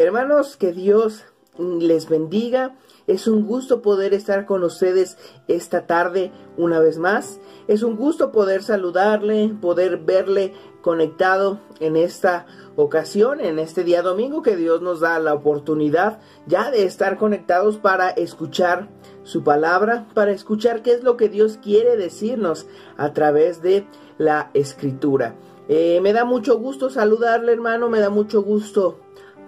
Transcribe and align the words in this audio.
Hermanos, 0.00 0.56
que 0.56 0.72
Dios 0.72 1.24
les 1.58 2.08
bendiga. 2.08 2.76
Es 3.08 3.26
un 3.26 3.44
gusto 3.44 3.82
poder 3.82 4.14
estar 4.14 4.46
con 4.46 4.62
ustedes 4.62 5.18
esta 5.48 5.88
tarde 5.88 6.30
una 6.56 6.78
vez 6.78 6.98
más. 6.98 7.40
Es 7.66 7.82
un 7.82 7.96
gusto 7.96 8.30
poder 8.30 8.62
saludarle, 8.62 9.56
poder 9.60 9.96
verle 9.96 10.52
conectado 10.82 11.58
en 11.80 11.96
esta 11.96 12.46
ocasión, 12.76 13.40
en 13.40 13.58
este 13.58 13.82
día 13.82 14.02
domingo 14.02 14.40
que 14.40 14.54
Dios 14.54 14.82
nos 14.82 15.00
da 15.00 15.18
la 15.18 15.34
oportunidad 15.34 16.20
ya 16.46 16.70
de 16.70 16.84
estar 16.84 17.18
conectados 17.18 17.76
para 17.76 18.10
escuchar 18.10 18.88
su 19.24 19.42
palabra, 19.42 20.06
para 20.14 20.30
escuchar 20.30 20.82
qué 20.82 20.92
es 20.92 21.02
lo 21.02 21.16
que 21.16 21.28
Dios 21.28 21.58
quiere 21.60 21.96
decirnos 21.96 22.68
a 22.96 23.12
través 23.14 23.62
de 23.62 23.84
la 24.16 24.52
escritura. 24.54 25.34
Eh, 25.68 25.98
me 26.02 26.12
da 26.12 26.24
mucho 26.24 26.56
gusto 26.58 26.88
saludarle 26.88 27.52
hermano, 27.52 27.90
me 27.90 27.98
da 27.98 28.10
mucho 28.10 28.42
gusto 28.42 29.00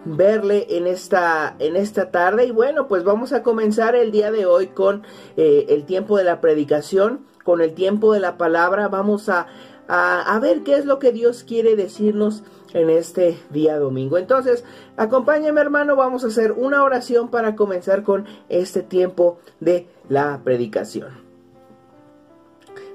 verle 0.05 0.67
en 0.71 0.87
esta, 0.87 1.57
en 1.59 1.77
esta 1.77 2.11
tarde. 2.11 2.47
Y 2.47 2.51
bueno, 2.51 2.89
pues 2.89 3.05
vamos 3.05 3.33
a 3.33 3.43
comenzar 3.43 3.95
el 3.95 4.11
día 4.11 4.31
de 4.31 4.47
hoy 4.47 4.69
con 4.69 5.03
eh, 5.37 5.67
el 5.69 5.85
tiempo 5.85 6.17
de 6.17 6.25
la 6.25 6.41
predicación, 6.41 7.27
con 7.45 7.61
el 7.61 7.75
tiempo 7.75 8.13
de 8.13 8.21
la 8.21 8.37
palabra. 8.39 8.89
Vamos 8.89 9.29
a, 9.29 9.47
a, 9.89 10.39
ver 10.41 10.63
qué 10.63 10.77
es 10.77 10.85
lo 10.85 10.99
que 10.99 11.13
Dios 11.13 11.45
quiere 11.45 11.77
decirnos 11.77 12.43
en 12.73 12.91
este 12.91 13.39
día 13.51 13.79
domingo. 13.79 14.19
Entonces, 14.19 14.65
acompáñame 14.97 15.61
hermano, 15.61 15.97
vamos 15.97 16.25
a 16.25 16.29
hacer 16.29 16.53
una 16.53 16.85
oración 16.85 17.29
para 17.29 17.57
comenzar 17.57 18.03
con 18.03 18.27
este 18.49 18.83
tiempo 18.83 19.39
de 19.59 19.89
la 20.09 20.41
predicación. 20.45 21.31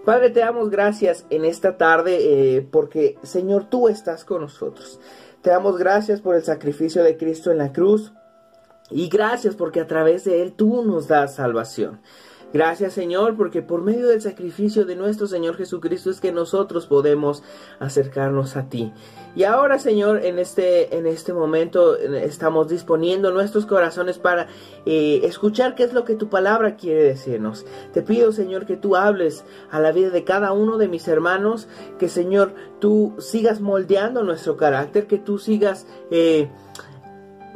Padre, 0.06 0.30
te 0.30 0.40
damos 0.40 0.70
gracias 0.70 1.26
en 1.32 1.46
esta 1.46 1.78
tarde 1.78 2.18
eh, 2.58 2.62
porque, 2.62 3.18
Señor, 3.24 3.66
tú 3.66 3.90
estás 3.90 4.24
con 4.24 4.42
nosotros. 4.42 5.00
Te 5.46 5.52
damos 5.52 5.78
gracias 5.78 6.22
por 6.22 6.34
el 6.34 6.42
sacrificio 6.42 7.04
de 7.04 7.18
Cristo 7.18 7.52
en 7.52 7.60
la 7.60 7.72
cruz 7.72 8.14
y 8.90 9.10
gracias 9.10 9.54
porque 9.54 9.80
a 9.80 9.86
través 9.86 10.24
de 10.24 10.42
Él 10.42 10.54
tú 10.54 10.84
nos 10.84 11.08
das 11.08 11.36
salvación. 11.36 12.02
Gracias 12.56 12.94
Señor, 12.94 13.36
porque 13.36 13.62
por 13.62 13.82
medio 13.82 14.08
del 14.08 14.22
sacrificio 14.22 14.86
de 14.86 14.96
nuestro 14.96 15.28
Señor 15.28 15.58
Jesucristo 15.58 16.10
es 16.10 16.22
que 16.22 16.32
nosotros 16.32 16.88
podemos 16.88 17.44
acercarnos 17.80 18.56
a 18.56 18.70
ti. 18.70 18.94
Y 19.36 19.44
ahora 19.44 19.78
Señor, 19.78 20.24
en 20.24 20.40
este, 20.40 20.96
en 20.96 21.06
este 21.06 21.34
momento 21.34 21.98
estamos 21.98 22.70
disponiendo 22.70 23.32
nuestros 23.32 23.66
corazones 23.66 24.20
para 24.20 24.48
eh, 24.86 25.20
escuchar 25.26 25.76
qué 25.76 25.84
es 25.84 25.92
lo 25.92 26.06
que 26.06 26.16
tu 26.16 26.30
palabra 26.30 26.78
quiere 26.78 27.04
decirnos. 27.04 27.66
Te 27.92 28.02
pido 28.02 28.32
Señor 28.32 28.66
que 28.66 28.78
tú 28.78 28.96
hables 28.96 29.44
a 29.70 29.82
la 29.82 29.92
vida 29.92 30.10
de 30.10 30.24
cada 30.24 30.54
uno 30.54 30.78
de 30.78 30.88
mis 30.88 31.10
hermanos, 31.10 31.68
que 32.00 32.08
Señor 32.08 32.56
tú 32.80 33.16
sigas 33.20 33.60
moldeando 33.60 34.24
nuestro 34.24 34.56
carácter, 34.56 35.08
que 35.08 35.18
tú 35.18 35.40
sigas... 35.40 35.88
Eh, 36.10 36.48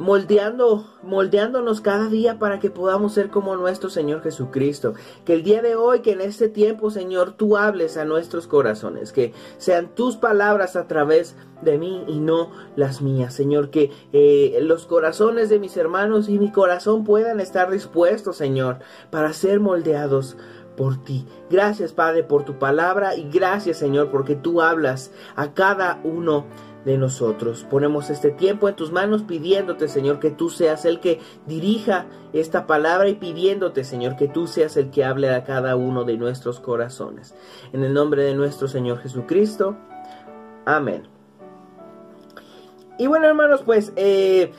moldeando, 0.00 0.86
moldeándonos 1.02 1.82
cada 1.82 2.08
día 2.08 2.38
para 2.38 2.58
que 2.58 2.70
podamos 2.70 3.12
ser 3.12 3.28
como 3.28 3.54
nuestro 3.56 3.90
Señor 3.90 4.22
Jesucristo. 4.22 4.94
Que 5.26 5.34
el 5.34 5.42
día 5.42 5.60
de 5.60 5.76
hoy, 5.76 6.00
que 6.00 6.12
en 6.12 6.22
este 6.22 6.48
tiempo, 6.48 6.90
Señor, 6.90 7.34
tú 7.34 7.58
hables 7.58 7.98
a 7.98 8.06
nuestros 8.06 8.46
corazones, 8.46 9.12
que 9.12 9.34
sean 9.58 9.94
tus 9.94 10.16
palabras 10.16 10.74
a 10.74 10.86
través 10.88 11.36
de 11.60 11.76
mí 11.76 12.02
y 12.08 12.18
no 12.18 12.50
las 12.76 13.02
mías, 13.02 13.34
Señor, 13.34 13.68
que 13.68 13.90
eh, 14.14 14.58
los 14.62 14.86
corazones 14.86 15.50
de 15.50 15.58
mis 15.58 15.76
hermanos 15.76 16.30
y 16.30 16.38
mi 16.38 16.50
corazón 16.50 17.04
puedan 17.04 17.38
estar 17.38 17.70
dispuestos, 17.70 18.38
Señor, 18.38 18.78
para 19.10 19.34
ser 19.34 19.60
moldeados 19.60 20.38
por 20.78 20.96
ti. 21.04 21.26
Gracias, 21.50 21.92
Padre, 21.92 22.24
por 22.24 22.44
tu 22.46 22.58
palabra 22.58 23.14
y 23.16 23.28
gracias, 23.28 23.76
Señor, 23.76 24.10
porque 24.10 24.34
tú 24.34 24.62
hablas 24.62 25.10
a 25.36 25.52
cada 25.52 26.00
uno 26.04 26.46
de 26.84 26.98
nosotros. 26.98 27.66
Ponemos 27.68 28.10
este 28.10 28.30
tiempo 28.30 28.68
en 28.68 28.76
tus 28.76 28.92
manos 28.92 29.22
pidiéndote, 29.22 29.88
Señor, 29.88 30.18
que 30.20 30.30
tú 30.30 30.50
seas 30.50 30.84
el 30.84 31.00
que 31.00 31.20
dirija 31.46 32.06
esta 32.32 32.66
palabra 32.66 33.08
y 33.08 33.14
pidiéndote, 33.14 33.84
Señor, 33.84 34.16
que 34.16 34.28
tú 34.28 34.46
seas 34.46 34.76
el 34.76 34.90
que 34.90 35.04
hable 35.04 35.30
a 35.30 35.44
cada 35.44 35.76
uno 35.76 36.04
de 36.04 36.16
nuestros 36.16 36.60
corazones. 36.60 37.34
En 37.72 37.84
el 37.84 37.92
nombre 37.92 38.24
de 38.24 38.34
nuestro 38.34 38.68
Señor 38.68 38.98
Jesucristo. 38.98 39.76
Amén. 40.64 41.08
Y 42.98 43.06
bueno, 43.06 43.26
hermanos, 43.26 43.62
pues 43.64 43.92
eh, 43.96 44.52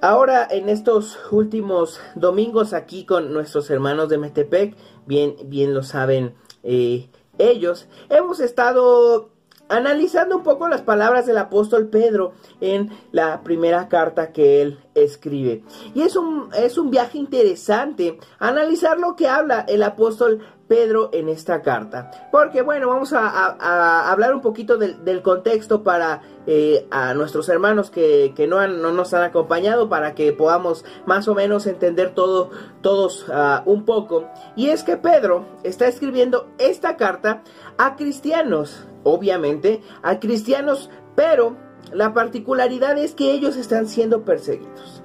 ahora 0.00 0.46
en 0.50 0.68
estos 0.68 1.18
últimos 1.30 2.00
domingos 2.16 2.72
aquí 2.72 3.04
con 3.04 3.32
nuestros 3.32 3.70
hermanos 3.70 4.08
de 4.08 4.18
Metepec, 4.18 4.76
bien, 5.06 5.36
bien 5.46 5.72
lo 5.72 5.82
saben 5.82 6.34
eh, 6.64 7.08
ellos, 7.38 7.88
hemos 8.10 8.40
estado 8.40 9.30
analizando 9.68 10.36
un 10.36 10.42
poco 10.42 10.68
las 10.68 10.82
palabras 10.82 11.26
del 11.26 11.38
apóstol 11.38 11.88
Pedro 11.88 12.32
en 12.60 12.90
la 13.10 13.42
primera 13.42 13.88
carta 13.88 14.32
que 14.32 14.62
él 14.62 14.78
escribe. 14.94 15.62
Y 15.94 16.02
es 16.02 16.16
un, 16.16 16.50
es 16.54 16.76
un 16.76 16.90
viaje 16.90 17.18
interesante 17.18 18.18
analizar 18.38 18.98
lo 18.98 19.16
que 19.16 19.28
habla 19.28 19.64
el 19.66 19.82
apóstol 19.82 20.40
Pedro 20.68 21.10
en 21.12 21.28
esta 21.28 21.60
carta. 21.60 22.10
Porque 22.30 22.62
bueno, 22.62 22.88
vamos 22.88 23.12
a, 23.12 24.10
hablar 24.10 24.34
un 24.34 24.40
poquito 24.40 24.78
del, 24.78 25.22
contexto 25.22 25.82
para 25.82 26.22
eh, 26.46 26.86
a 26.90 27.12
nuestros 27.14 27.48
hermanos 27.48 27.90
que, 27.90 28.32
no, 28.48 28.66
no, 28.66 28.90
nos 28.90 29.12
han 29.12 29.22
acompañado 29.22 29.88
para 29.88 30.14
que 30.14 30.32
podamos 30.32 30.84
más 31.04 31.28
o 31.28 31.34
menos 31.34 31.66
entender 31.66 32.14
todo, 32.14 32.50
todos 32.80 33.26
ah, 33.30 33.62
un 33.66 33.84
poco. 33.84 34.30
Y 34.56 34.68
es 34.68 34.82
que 34.82 34.96
Pedro 34.96 35.44
está 35.62 35.88
escribiendo 35.88 36.48
esta 36.58 36.96
carta 36.96 37.42
a 37.76 37.96
cristianos 37.96 38.86
obviamente, 39.04 39.82
a 40.02 40.20
cristianos, 40.20 40.90
pero 41.14 41.56
la 41.92 42.14
particularidad 42.14 42.98
es 42.98 43.14
que 43.14 43.32
ellos 43.32 43.56
están 43.56 43.86
siendo 43.86 44.24
perseguidos. 44.24 45.02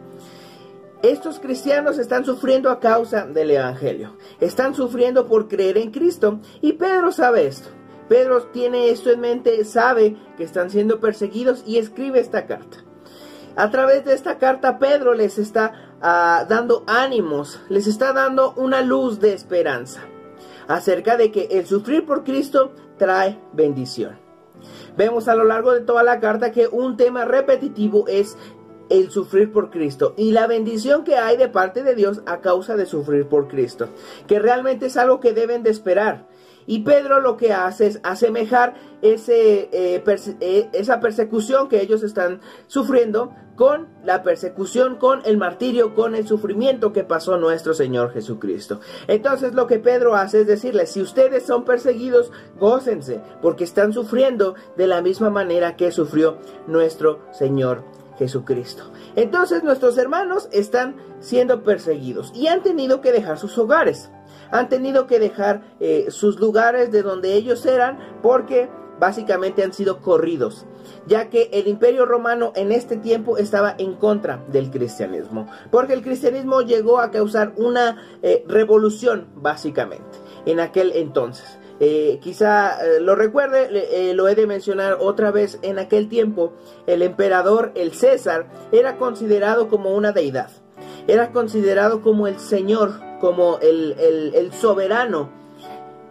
Estos 1.04 1.40
cristianos 1.40 2.00
están 2.00 2.26
sufriendo 2.26 2.72
a 2.72 2.80
causa 2.80 3.28
del 3.28 3.52
Evangelio, 3.52 4.18
están 4.40 4.74
sufriendo 4.74 5.28
por 5.28 5.48
creer 5.48 5.78
en 5.78 5.92
Cristo 5.92 6.40
y 6.62 6.74
Pedro 6.74 7.12
sabe 7.12 7.46
esto. 7.46 7.70
Pedro 8.10 8.44
tiene 8.48 8.90
esto 8.90 9.12
en 9.12 9.20
mente, 9.20 9.64
sabe 9.66 10.16
que 10.38 10.44
están 10.44 10.72
siendo 10.72 11.00
perseguidos 11.00 11.64
y 11.68 11.78
escribe 11.78 12.20
esta 12.20 12.48
carta. 12.48 12.78
A 13.56 13.70
través 13.70 14.06
de 14.06 14.14
esta 14.14 14.38
carta 14.38 14.80
Pedro 14.80 15.14
les 15.14 15.38
está 15.38 15.74
ah, 16.02 16.46
dando 16.48 16.84
ánimos, 16.88 17.60
les 17.70 17.86
está 17.86 18.14
dando 18.14 18.54
una 18.56 18.82
luz 18.82 19.20
de 19.20 19.34
esperanza 19.34 20.02
acerca 20.68 21.16
de 21.18 21.32
que 21.32 21.48
el 21.52 21.66
sufrir 21.66 22.06
por 22.06 22.24
Cristo 22.24 22.74
trae 22.98 23.40
bendición. 23.54 24.18
Vemos 24.98 25.28
a 25.28 25.36
lo 25.36 25.44
largo 25.44 25.74
de 25.74 25.82
toda 25.82 26.04
la 26.04 26.20
carta 26.20 26.52
que 26.52 26.68
un 26.68 26.98
tema 26.98 27.26
repetitivo 27.26 28.08
es 28.08 28.38
el 28.90 29.12
sufrir 29.12 29.52
por 29.52 29.70
Cristo 29.70 30.14
y 30.18 30.32
la 30.32 30.48
bendición 30.48 31.04
que 31.04 31.16
hay 31.16 31.38
de 31.38 31.50
parte 31.50 31.84
de 31.84 31.94
Dios 31.96 32.22
a 32.26 32.40
causa 32.40 32.76
de 32.76 32.86
sufrir 32.86 33.28
por 33.28 33.48
Cristo, 33.48 33.90
que 34.28 34.40
realmente 34.40 34.88
es 34.88 34.98
algo 34.98 35.20
que 35.20 35.34
deben 35.34 35.64
de 35.64 35.70
esperar. 35.70 36.28
Y 36.66 36.80
Pedro 36.80 37.22
lo 37.22 37.38
que 37.38 37.54
hace 37.54 37.88
es 37.88 38.00
asemejar 38.04 38.76
ese, 39.02 39.70
eh, 39.72 40.04
eh, 40.42 40.70
esa 40.74 41.00
persecución 41.00 41.70
que 41.70 41.82
ellos 41.82 42.04
están 42.04 42.42
sufriendo 42.68 43.34
con 43.58 43.88
la 44.06 44.24
persecución, 44.24 44.96
con 44.96 45.22
el 45.26 45.38
martirio, 45.38 45.96
con 45.96 46.16
el 46.16 46.26
sufrimiento 46.26 46.94
que 46.94 47.04
pasó 47.04 47.38
nuestro 47.38 47.74
Señor 47.74 48.14
Jesucristo. 48.14 48.80
Entonces 49.08 49.54
lo 49.54 49.68
que 49.68 49.80
Pedro 49.80 50.16
hace 50.16 50.42
es 50.42 50.48
decirles, 50.48 50.92
si 50.92 51.02
ustedes 51.02 51.46
son 51.46 51.66
perseguidos, 51.66 52.32
gócense, 52.58 53.20
porque 53.42 53.66
están 53.66 53.92
sufriendo 53.92 54.56
de 54.78 54.88
la 54.88 55.02
misma 55.02 55.30
manera 55.30 55.76
que 55.76 55.92
sufrió 55.92 56.38
nuestro 56.68 57.20
Señor 57.34 57.84
Jesucristo. 58.18 58.84
Entonces 59.16 59.64
nuestros 59.64 59.98
hermanos 59.98 60.48
están 60.52 60.96
siendo 61.20 61.64
perseguidos 61.64 62.32
y 62.36 62.48
han 62.48 62.62
tenido 62.62 63.02
que 63.02 63.12
dejar 63.12 63.38
sus 63.38 63.58
hogares 63.58 64.12
han 64.50 64.70
tenido 64.70 65.08
que 65.08 65.20
dejar 65.20 65.62
eh, 65.82 66.06
sus 66.10 66.40
lugares 66.40 66.90
de 66.90 67.02
donde 67.02 67.34
ellos 67.34 67.66
eran 67.66 68.00
porque 68.22 68.70
básicamente 69.00 69.64
han 69.64 69.74
sido 69.74 70.00
corridos, 70.00 70.66
ya 71.06 71.30
que 71.30 71.50
el 71.54 71.68
imperio 71.68 72.06
romano 72.06 72.54
en 72.56 72.72
este 72.72 72.98
tiempo 72.98 73.38
estaba 73.38 73.76
en 73.78 73.96
contra 73.96 74.44
del 74.52 74.72
cristianismo, 74.72 75.48
porque 75.72 75.94
el 75.94 76.02
cristianismo 76.02 76.62
llegó 76.62 77.00
a 77.00 77.12
causar 77.12 77.54
una 77.58 77.98
eh, 78.22 78.44
revolución 78.48 79.28
básicamente 79.36 80.18
en 80.46 80.60
aquel 80.60 80.92
entonces. 80.96 81.60
Eh, 81.80 82.20
quizá 82.24 82.80
lo 83.02 83.14
recuerde, 83.16 84.14
lo 84.16 84.28
he 84.28 84.34
de 84.34 84.48
mencionar 84.48 84.98
otra 85.00 85.30
vez, 85.30 85.60
en 85.62 85.78
aquel 85.78 86.10
tiempo 86.10 86.54
el 86.88 87.04
emperador, 87.04 87.72
el 87.76 87.94
César, 87.94 88.48
era 88.72 88.98
considerado 88.98 89.68
como 89.68 89.92
una 89.92 90.12
deidad, 90.12 90.50
era 91.08 91.32
considerado 91.32 92.02
como 92.02 92.26
el 92.26 92.40
Señor 92.40 92.94
como 93.20 93.60
el, 93.62 94.52
soberano, 94.54 95.30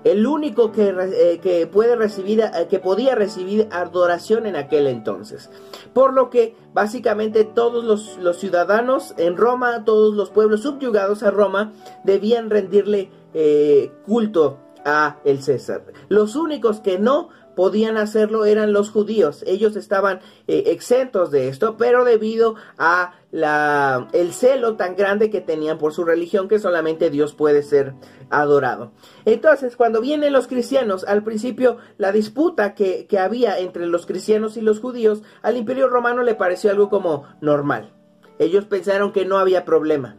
el 0.07 0.25
único 0.25 0.71
que, 0.71 0.95
eh, 1.43 1.67
puede 1.67 1.97
recibir, 1.97 2.41
eh, 2.41 2.69
que 2.71 2.79
podía 2.79 3.17
recibir 3.17 3.67
adoración 3.73 4.47
en 4.47 4.55
aquel 4.55 4.87
entonces. 4.87 5.51
Por 5.93 6.13
lo 6.13 6.31
que 6.31 6.55
básicamente 6.73 7.43
todos 7.43 7.83
los, 7.83 8.37
ciudadanos 8.37 9.15
en 9.17 9.37
Roma, 9.37 9.85
todos 9.85 10.15
los 10.15 10.31
pueblos 10.31 10.63
subyugados 10.63 11.25
a 11.25 11.33
Roma, 11.33 11.73
debían 12.05 12.51
rendirle 12.51 13.11
eh, 13.35 13.91
culto 14.05 14.59
a 14.85 15.19
el 15.25 15.43
César. 15.43 15.83
Los 16.09 16.37
únicos 16.37 16.79
que 16.79 17.01
no 17.01 17.31
podían 17.57 17.97
hacerlo 17.97 18.45
eran 18.45 18.73
los 18.73 18.91
judíos. 18.91 19.43
Ellos 19.49 19.75
estaban 19.75 20.21
eh, 20.47 20.65
exentos 20.67 21.33
de 21.33 21.49
esto, 21.49 21.77
pero 21.77 22.05
debido 22.05 22.55
a 22.79 23.15
la, 23.33 24.07
el 24.13 24.33
celo 24.33 24.77
tan 24.77 24.95
grande 24.95 25.31
que 25.31 25.41
tenían 25.41 25.79
por 25.79 25.93
su 25.93 26.05
religión 26.05 26.47
que 26.47 26.61
solamente 26.61 27.11
Dios 27.11 27.35
puede 27.35 27.65
ser 27.65 27.95
adorado. 28.31 28.93
Entonces, 29.25 29.75
cuando 29.75 30.01
vienen 30.01 30.33
los 30.33 30.47
cristianos, 30.47 31.03
al 31.03 31.25
principio 31.25 31.79
la 31.99 32.13
disputa 32.13 32.75
que, 32.75 33.07
que 33.09 33.19
había 33.19 33.59
entre 33.59 33.87
los 33.87 34.07
cristianos 34.07 34.57
y 34.57 34.61
los 34.61 34.79
judíos, 34.79 35.23
al 35.43 35.57
imperio 35.57 35.89
romano 35.89 36.23
le 36.23 36.37
pareció 36.37 36.71
algo 36.71 36.89
como 36.91 37.25
normal. 37.41 37.93
Ellos 38.39 38.67
pensaron 38.67 39.13
que 39.13 39.25
no 39.25 39.39
había 39.39 39.65
problema 39.65 40.19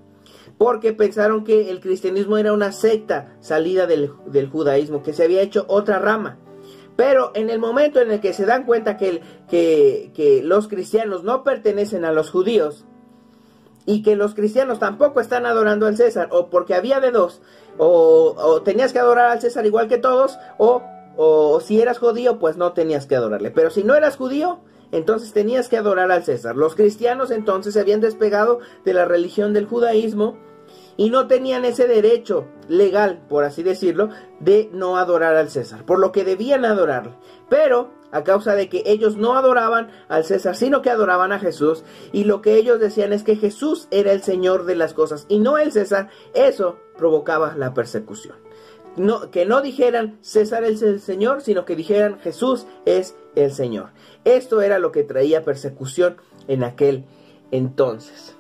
porque 0.58 0.94
pensaron 0.94 1.44
que 1.44 1.70
el 1.70 1.80
cristianismo 1.80 2.38
era 2.38 2.54
una 2.54 2.72
secta 2.72 3.38
salida 3.40 3.86
del, 3.86 4.10
judaísmo, 4.50 5.04
que 5.04 5.14
se 5.14 5.24
había 5.24 5.42
hecho 5.42 5.66
otra 5.68 6.00
rama. 6.00 6.40
Pero 6.98 7.32
en 7.36 7.50
el 7.50 7.60
momento 7.60 8.02
en 8.02 8.12
el 8.12 8.20
que 8.20 8.34
se 8.34 8.46
dan 8.46 8.66
cuenta 8.66 8.98
que, 8.98 9.22
que, 9.48 10.42
los 10.44 10.68
cristianos 10.68 11.24
no 11.24 11.44
pertenecen 11.44 12.04
a 12.04 12.12
los 12.12 12.32
judíos 12.32 12.86
y 13.86 14.02
que 14.02 14.16
los 14.16 14.34
cristianos 14.34 14.80
tampoco 14.80 15.22
están 15.22 15.46
adorando 15.46 15.86
al 15.86 15.96
César, 15.96 16.28
o 16.32 16.50
porque 16.50 16.74
había 16.74 17.00
de 17.00 17.12
dos, 17.12 17.42
o, 17.78 18.62
tenías 18.66 18.92
que 18.92 19.00
adorar 19.00 19.30
al 19.30 19.40
César 19.40 19.66
igual 19.66 19.88
que 19.88 20.00
todos, 20.00 20.38
o, 20.58 20.82
o 21.16 21.62
si 21.62 21.80
eras 21.80 22.00
judío, 22.00 22.40
pues 22.40 22.58
no 22.58 22.74
tenías 22.74 23.06
que 23.06 23.16
adorarle. 23.16 23.52
Pero 23.52 23.70
si 23.70 23.84
no 23.84 23.94
eras 23.94 24.18
judío, 24.18 24.60
entonces 24.92 25.32
tenías 25.32 25.70
que 25.70 25.78
adorar 25.78 26.12
al 26.12 26.24
César. 26.24 26.56
Los 26.56 26.76
cristianos 26.76 27.30
entonces 27.30 27.76
se 27.76 27.80
habían 27.80 28.02
despegado 28.02 28.60
de 28.86 28.94
la 28.94 29.06
religión 29.06 29.54
del 29.54 29.68
judaísmo 29.68 30.38
y 30.98 31.12
no 31.12 31.28
tenían 31.28 31.64
ese 31.64 31.88
derecho 31.88 32.48
legal, 32.68 33.22
por 33.30 33.44
así 33.44 33.64
decirlo, 33.64 34.10
de 34.40 34.70
no 34.74 34.98
adorar 34.98 35.36
al 35.36 35.50
César, 35.50 35.86
por 35.86 36.00
lo 36.00 36.12
que 36.12 36.26
debían 36.26 36.66
adorarle. 36.66 37.14
Pero 37.50 37.92
a 38.12 38.24
causa 38.24 38.56
de 38.56 38.68
que 38.68 38.84
ellos 38.86 39.16
no 39.16 39.38
adoraban 39.38 39.90
al 40.10 40.26
César, 40.26 40.56
sino 40.56 40.82
que 40.82 40.90
adoraban 40.90 41.32
a 41.32 41.40
Jesús, 41.40 41.84
y 42.12 42.24
lo 42.24 42.42
que 42.42 42.56
ellos 42.56 42.80
decían 42.80 43.14
es 43.14 43.24
que 43.24 43.36
Jesús 43.36 43.88
era 43.92 44.12
el 44.12 44.24
Señor 44.24 44.66
de 44.66 44.76
las 44.76 44.94
cosas 44.94 45.26
y 45.30 45.40
no 45.40 45.58
el 45.58 45.72
César, 45.72 46.10
eso 46.34 46.80
provocaba 46.98 47.56
la 47.56 47.74
persecución. 47.74 48.36
No, 48.96 49.30
que 49.30 49.46
no 49.46 49.62
dijeran 49.62 50.18
César 50.22 50.64
es 50.64 50.82
el 50.82 51.00
Señor, 51.00 51.42
sino 51.42 51.66
que 51.66 51.76
dijeran 51.76 52.20
Jesús 52.20 52.66
es 52.86 53.16
el 53.36 53.52
Señor. 53.52 53.92
Esto 54.26 54.62
era 54.64 54.80
lo 54.80 54.92
que 54.92 55.04
traía 55.04 55.44
persecución 55.44 56.18
en 56.48 56.64
aquel 56.64 57.06
entonces. 57.52 58.37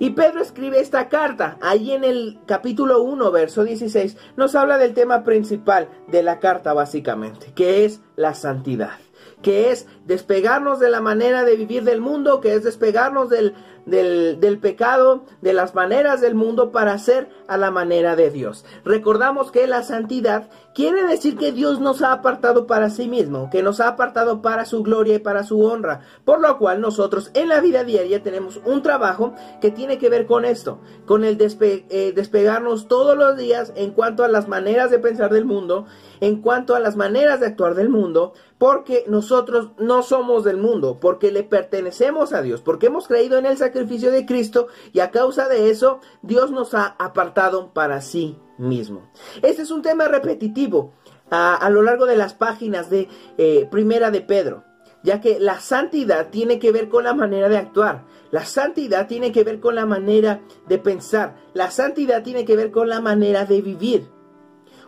Y 0.00 0.10
Pedro 0.10 0.40
escribe 0.40 0.80
esta 0.80 1.10
carta, 1.10 1.58
ahí 1.60 1.92
en 1.92 2.04
el 2.04 2.38
capítulo 2.46 3.02
1, 3.02 3.30
verso 3.30 3.64
16, 3.64 4.16
nos 4.34 4.54
habla 4.54 4.78
del 4.78 4.94
tema 4.94 5.24
principal 5.24 5.90
de 6.08 6.22
la 6.22 6.38
carta 6.38 6.72
básicamente, 6.72 7.52
que 7.54 7.84
es 7.84 8.00
la 8.16 8.32
santidad 8.32 8.92
que 9.42 9.70
es 9.70 9.86
despegarnos 10.06 10.80
de 10.80 10.90
la 10.90 11.00
manera 11.00 11.44
de 11.44 11.56
vivir 11.56 11.84
del 11.84 12.00
mundo, 12.00 12.40
que 12.40 12.54
es 12.54 12.64
despegarnos 12.64 13.28
del, 13.30 13.54
del, 13.86 14.58
pecado, 14.58 15.24
de 15.40 15.52
las 15.52 15.74
maneras 15.74 16.20
del 16.20 16.34
mundo 16.34 16.70
para 16.70 16.96
ser 16.98 17.28
a 17.48 17.56
la 17.56 17.70
manera 17.70 18.16
de 18.16 18.30
Dios. 18.30 18.64
Recordamos 18.84 19.50
que 19.50 19.66
la 19.66 19.82
santidad 19.82 20.48
quiere 20.74 21.04
decir 21.06 21.36
que 21.36 21.52
Dios 21.52 21.80
nos 21.80 22.02
ha 22.02 22.12
apartado 22.12 22.66
para 22.66 22.90
sí 22.90 23.08
mismo, 23.08 23.50
que 23.50 23.62
nos 23.62 23.80
ha 23.80 23.88
apartado 23.88 24.42
para 24.42 24.64
su 24.64 24.82
gloria 24.82 25.16
y 25.16 25.18
para 25.18 25.42
su 25.42 25.62
honra, 25.62 26.00
por 26.24 26.40
lo 26.40 26.58
cual 26.58 26.80
nosotros 26.80 27.30
en 27.34 27.48
la 27.48 27.60
vida 27.60 27.84
diaria 27.84 28.22
tenemos 28.22 28.60
un 28.64 28.82
trabajo 28.82 29.34
que 29.60 29.70
tiene 29.70 29.98
que 29.98 30.10
ver 30.10 30.26
con 30.26 30.44
esto, 30.44 30.80
con 31.06 31.24
el 31.24 31.38
eh, 31.40 32.12
despegarnos 32.14 32.86
todos 32.86 33.16
los 33.16 33.36
días 33.36 33.72
en 33.76 33.90
cuanto 33.90 34.24
a 34.24 34.28
las 34.28 34.48
maneras 34.48 34.90
de 34.90 34.98
pensar 34.98 35.32
del 35.32 35.44
mundo, 35.44 35.86
en 36.20 36.40
cuanto 36.42 36.74
a 36.74 36.80
las 36.80 36.96
maneras 36.96 37.40
de 37.40 37.46
actuar 37.46 37.74
del 37.74 37.88
mundo, 37.88 38.34
porque 38.60 39.04
nosotros 39.08 39.70
no 39.78 40.02
somos 40.02 40.44
del 40.44 40.58
mundo, 40.58 40.98
porque 41.00 41.32
le 41.32 41.44
pertenecemos 41.44 42.34
a 42.34 42.42
Dios, 42.42 42.60
porque 42.60 42.88
hemos 42.88 43.08
creído 43.08 43.38
en 43.38 43.46
el 43.46 43.56
sacrificio 43.56 44.10
de 44.10 44.26
Cristo 44.26 44.66
y 44.92 45.00
a 45.00 45.10
causa 45.10 45.48
de 45.48 45.70
eso 45.70 46.00
Dios 46.20 46.50
nos 46.50 46.74
ha 46.74 46.94
apartado 46.98 47.72
para 47.72 48.02
sí 48.02 48.36
mismo. 48.58 49.10
Este 49.40 49.62
es 49.62 49.70
un 49.70 49.80
tema 49.80 50.08
repetitivo 50.08 50.92
a, 51.30 51.70
lo 51.70 51.80
largo 51.80 52.04
de 52.04 52.16
las 52.16 52.34
páginas 52.34 52.90
de 52.90 53.08
eh, 53.38 53.66
Primera 53.70 54.10
de 54.10 54.20
Pedro, 54.20 54.64
ya 55.02 55.22
que 55.22 55.40
la 55.40 55.58
santidad 55.58 56.28
tiene 56.28 56.58
que 56.58 56.70
ver 56.70 56.90
con 56.90 57.04
la 57.04 57.14
manera 57.14 57.48
de 57.48 57.56
actuar, 57.56 58.04
la 58.30 58.44
santidad 58.44 59.06
tiene 59.08 59.32
que 59.32 59.42
ver 59.42 59.60
con 59.60 59.74
la 59.74 59.86
manera 59.86 60.42
de 60.68 60.76
pensar, 60.76 61.34
la 61.54 61.70
santidad 61.70 62.22
tiene 62.22 62.44
que 62.44 62.56
ver 62.56 62.70
con 62.70 62.90
la 62.90 63.00
manera 63.00 63.46
de 63.46 63.62
vivir 63.62 64.10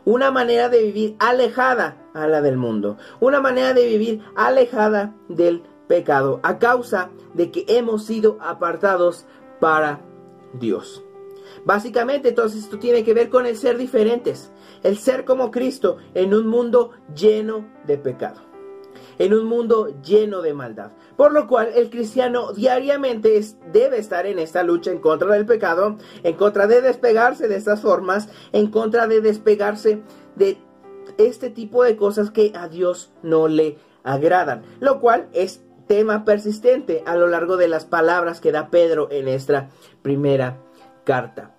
una 0.05 0.31
manera 0.31 0.69
de 0.69 0.83
vivir 0.83 1.17
alejada 1.21 2.02
a 2.15 2.27
la 2.27 2.41
del 2.43 2.57
mundo, 2.57 2.97
una 3.21 3.41
manera 3.41 3.75
de 3.75 3.87
vivir 3.87 4.21
alejada 4.35 5.15
del 5.29 5.63
pecado, 5.87 6.41
a 6.43 6.59
causa 6.59 7.11
de 7.35 7.51
que 7.51 7.65
hemos 7.69 8.05
sido 8.05 8.39
apartados 8.41 9.27
para 9.61 10.01
Dios. 10.55 11.05
Básicamente, 11.65 12.31
entonces, 12.31 12.65
esto 12.65 12.79
tiene 12.79 13.05
que 13.05 13.15
ver 13.15 13.29
con 13.29 13.47
el 13.47 13.57
ser 13.57 13.77
diferentes, 13.77 14.53
el 14.83 14.99
ser 14.99 15.25
como 15.25 15.51
Cristo 15.51 15.99
en 16.15 16.35
un 16.35 16.47
mundo 16.47 16.93
lleno 17.15 17.67
de 17.87 17.99
pecado 17.99 18.53
en 19.19 19.35
un 19.35 19.47
mundo 19.47 19.89
lleno 20.03 20.43
de 20.43 20.55
maldad. 20.55 20.93
Por 21.17 21.33
lo 21.33 21.47
cual 21.47 21.71
el 21.75 21.91
cristiano 21.91 22.53
diariamente 22.53 23.41
debe 23.73 23.99
estar 23.99 24.27
en 24.27 24.39
esta 24.39 24.63
lucha 24.63 24.91
en 24.91 24.99
contra 24.99 25.33
del 25.35 25.47
pecado, 25.47 25.97
en 26.23 26.35
contra 26.35 26.67
de 26.67 26.81
despegarse 26.81 27.49
de 27.49 27.57
estas 27.57 27.81
formas, 27.81 28.29
en 28.53 28.69
contra 28.69 29.07
de 29.07 29.21
despegarse 29.21 30.03
de 30.37 30.59
este 31.19 31.51
tipo 31.51 31.85
de 31.85 31.97
cosas 31.97 32.31
que 32.31 32.53
a 32.55 32.69
Dios 32.69 33.13
no 33.23 33.49
le 33.49 33.79
agradan. 34.05 34.63
Lo 34.81 35.01
cual 35.01 35.29
es 35.33 35.63
tema 35.87 36.25
persistente 36.25 37.03
a 37.07 37.17
lo 37.17 37.27
largo 37.27 37.57
de 37.57 37.69
las 37.69 37.85
palabras 37.85 38.41
que 38.41 38.53
da 38.53 38.71
Pedro 38.71 39.09
en 39.11 39.29
esta 39.29 39.69
primera 40.03 40.59
carta. 41.05 41.55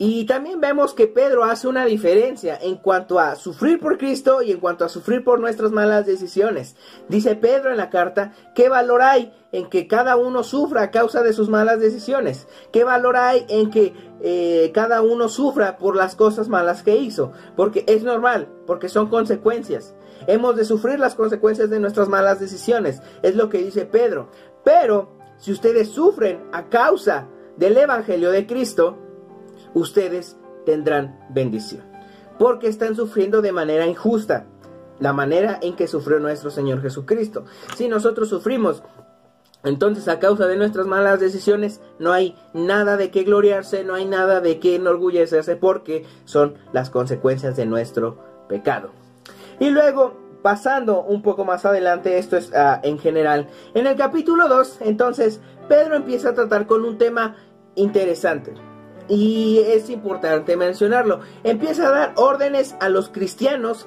Y 0.00 0.26
también 0.26 0.60
vemos 0.60 0.94
que 0.94 1.08
Pedro 1.08 1.42
hace 1.42 1.66
una 1.66 1.84
diferencia 1.84 2.56
en 2.62 2.76
cuanto 2.76 3.18
a 3.18 3.34
sufrir 3.34 3.80
por 3.80 3.98
Cristo 3.98 4.42
y 4.42 4.52
en 4.52 4.60
cuanto 4.60 4.84
a 4.84 4.88
sufrir 4.88 5.24
por 5.24 5.40
nuestras 5.40 5.72
malas 5.72 6.06
decisiones. 6.06 6.76
Dice 7.08 7.34
Pedro 7.34 7.72
en 7.72 7.78
la 7.78 7.90
carta, 7.90 8.32
¿qué 8.54 8.68
valor 8.68 9.02
hay 9.02 9.32
en 9.50 9.68
que 9.68 9.88
cada 9.88 10.14
uno 10.14 10.44
sufra 10.44 10.82
a 10.82 10.90
causa 10.92 11.22
de 11.22 11.32
sus 11.32 11.48
malas 11.48 11.80
decisiones? 11.80 12.46
¿Qué 12.70 12.84
valor 12.84 13.16
hay 13.16 13.44
en 13.48 13.70
que 13.70 13.92
eh, 14.20 14.70
cada 14.74 15.02
uno 15.02 15.28
sufra 15.28 15.78
por 15.78 15.96
las 15.96 16.16
cosas 16.16 16.48
malas 16.48 16.82
que 16.82 16.96
hizo? 16.96 17.32
Porque 17.56 17.84
es 17.86 18.02
normal, 18.02 18.48
porque 18.66 18.88
son 18.88 19.08
consecuencias. 19.08 19.94
Hemos 20.26 20.56
de 20.56 20.64
sufrir 20.64 20.98
las 20.98 21.14
consecuencias 21.14 21.70
de 21.70 21.80
nuestras 21.80 22.08
malas 22.08 22.40
decisiones. 22.40 23.00
Es 23.22 23.36
lo 23.36 23.48
que 23.48 23.58
dice 23.58 23.86
Pedro. 23.86 24.30
Pero 24.64 25.16
si 25.38 25.52
ustedes 25.52 25.88
sufren 25.88 26.44
a 26.52 26.68
causa 26.68 27.28
del 27.56 27.76
Evangelio 27.76 28.30
de 28.30 28.46
Cristo, 28.46 28.98
ustedes 29.74 30.36
tendrán 30.66 31.18
bendición. 31.30 31.84
Porque 32.38 32.68
están 32.68 32.94
sufriendo 32.94 33.42
de 33.42 33.52
manera 33.52 33.86
injusta, 33.86 34.46
la 34.98 35.12
manera 35.12 35.58
en 35.62 35.76
que 35.76 35.86
sufrió 35.86 36.18
nuestro 36.18 36.50
Señor 36.50 36.82
Jesucristo. 36.82 37.44
Si 37.76 37.88
nosotros 37.88 38.28
sufrimos, 38.28 38.82
entonces 39.64 40.06
a 40.08 40.18
causa 40.18 40.46
de 40.46 40.56
nuestras 40.56 40.86
malas 40.86 41.20
decisiones 41.20 41.80
no 41.98 42.12
hay 42.12 42.36
nada 42.54 42.96
de 42.96 43.10
qué 43.10 43.24
gloriarse, 43.24 43.84
no 43.84 43.94
hay 43.94 44.04
nada 44.04 44.40
de 44.40 44.60
qué 44.60 44.76
enorgullecerse, 44.76 45.56
porque 45.56 46.04
son 46.24 46.54
las 46.72 46.90
consecuencias 46.90 47.56
de 47.56 47.66
nuestro 47.66 48.18
pecado. 48.48 48.90
Y 49.58 49.70
luego, 49.70 50.16
pasando 50.42 51.02
un 51.02 51.22
poco 51.22 51.44
más 51.44 51.64
adelante, 51.64 52.18
esto 52.18 52.36
es 52.36 52.52
ah, 52.54 52.80
en 52.82 52.98
general, 52.98 53.48
en 53.74 53.86
el 53.86 53.96
capítulo 53.96 54.48
2, 54.48 54.78
entonces 54.82 55.40
Pedro 55.68 55.96
empieza 55.96 56.30
a 56.30 56.34
tratar 56.34 56.66
con 56.66 56.84
un 56.84 56.96
tema 56.96 57.36
interesante. 57.74 58.54
Y 59.08 59.60
es 59.66 59.88
importante 59.88 60.56
mencionarlo. 60.56 61.20
Empieza 61.42 61.88
a 61.88 61.92
dar 61.92 62.12
órdenes 62.16 62.76
a 62.78 62.90
los 62.90 63.08
cristianos 63.08 63.86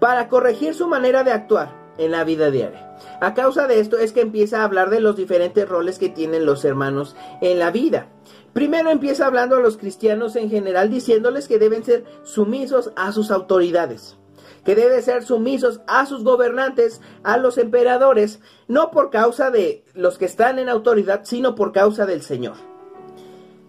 para 0.00 0.28
corregir 0.28 0.74
su 0.74 0.88
manera 0.88 1.22
de 1.22 1.30
actuar 1.30 1.72
en 1.96 2.10
la 2.10 2.24
vida 2.24 2.50
diaria. 2.50 2.85
A 3.20 3.34
causa 3.34 3.66
de 3.66 3.80
esto 3.80 3.98
es 3.98 4.12
que 4.12 4.20
empieza 4.20 4.60
a 4.60 4.64
hablar 4.64 4.90
de 4.90 5.00
los 5.00 5.16
diferentes 5.16 5.68
roles 5.68 5.98
que 5.98 6.08
tienen 6.08 6.46
los 6.46 6.64
hermanos 6.64 7.16
en 7.40 7.58
la 7.58 7.70
vida. 7.70 8.08
Primero 8.52 8.90
empieza 8.90 9.26
hablando 9.26 9.56
a 9.56 9.60
los 9.60 9.76
cristianos 9.76 10.36
en 10.36 10.48
general 10.50 10.90
diciéndoles 10.90 11.48
que 11.48 11.58
deben 11.58 11.84
ser 11.84 12.04
sumisos 12.22 12.92
a 12.96 13.12
sus 13.12 13.30
autoridades, 13.30 14.16
que 14.64 14.74
deben 14.74 15.02
ser 15.02 15.24
sumisos 15.24 15.80
a 15.86 16.06
sus 16.06 16.24
gobernantes, 16.24 17.00
a 17.22 17.36
los 17.36 17.58
emperadores, 17.58 18.40
no 18.68 18.90
por 18.90 19.10
causa 19.10 19.50
de 19.50 19.84
los 19.94 20.18
que 20.18 20.24
están 20.24 20.58
en 20.58 20.68
autoridad, 20.68 21.22
sino 21.24 21.54
por 21.54 21.72
causa 21.72 22.06
del 22.06 22.22
Señor 22.22 22.56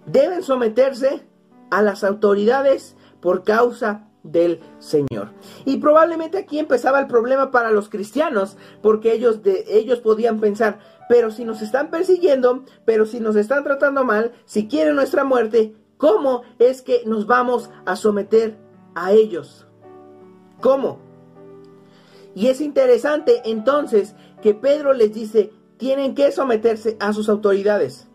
deben 0.08 0.42
someterse 0.42 1.28
a 1.70 1.82
las 1.84 2.04
autoridades 2.04 2.96
por 3.22 3.44
causa 3.44 4.07
del 4.32 4.60
Señor. 4.80 5.30
Y 5.66 5.78
probablemente 5.78 6.38
aquí 6.38 6.60
empezaba 6.60 7.00
el 7.00 7.08
problema 7.08 7.52
para 7.52 7.72
los 7.72 7.90
cristianos, 7.90 8.58
porque 8.82 9.14
ellos, 9.14 9.44
de, 9.44 9.66
ellos 9.68 10.00
podían 10.00 10.40
pensar, 10.40 10.80
pero 11.10 11.32
si 11.32 11.46
nos 11.46 11.62
están 11.62 11.90
persiguiendo, 11.90 12.64
pero 12.86 13.06
si 13.06 13.20
nos 13.20 13.36
están 13.36 13.64
tratando 13.64 14.04
mal, 14.04 14.34
si 14.46 14.68
quieren 14.68 14.96
nuestra 14.96 15.24
muerte, 15.24 15.76
¿cómo 15.98 16.44
es 16.60 16.82
que 16.82 17.04
nos 17.06 17.26
vamos 17.26 17.70
a 17.86 17.96
someter 17.96 18.58
a 18.96 19.12
ellos? 19.12 19.68
¿Cómo? 20.62 21.00
Y 22.36 22.48
es 22.48 22.62
interesante 22.62 23.42
entonces 23.46 24.16
que 24.42 24.54
Pedro 24.54 24.94
les 24.94 25.14
dice, 25.14 25.52
tienen 25.78 26.14
que 26.14 26.32
someterse 26.32 26.98
a 27.00 27.14
sus 27.14 27.30
autoridades. 27.30 28.08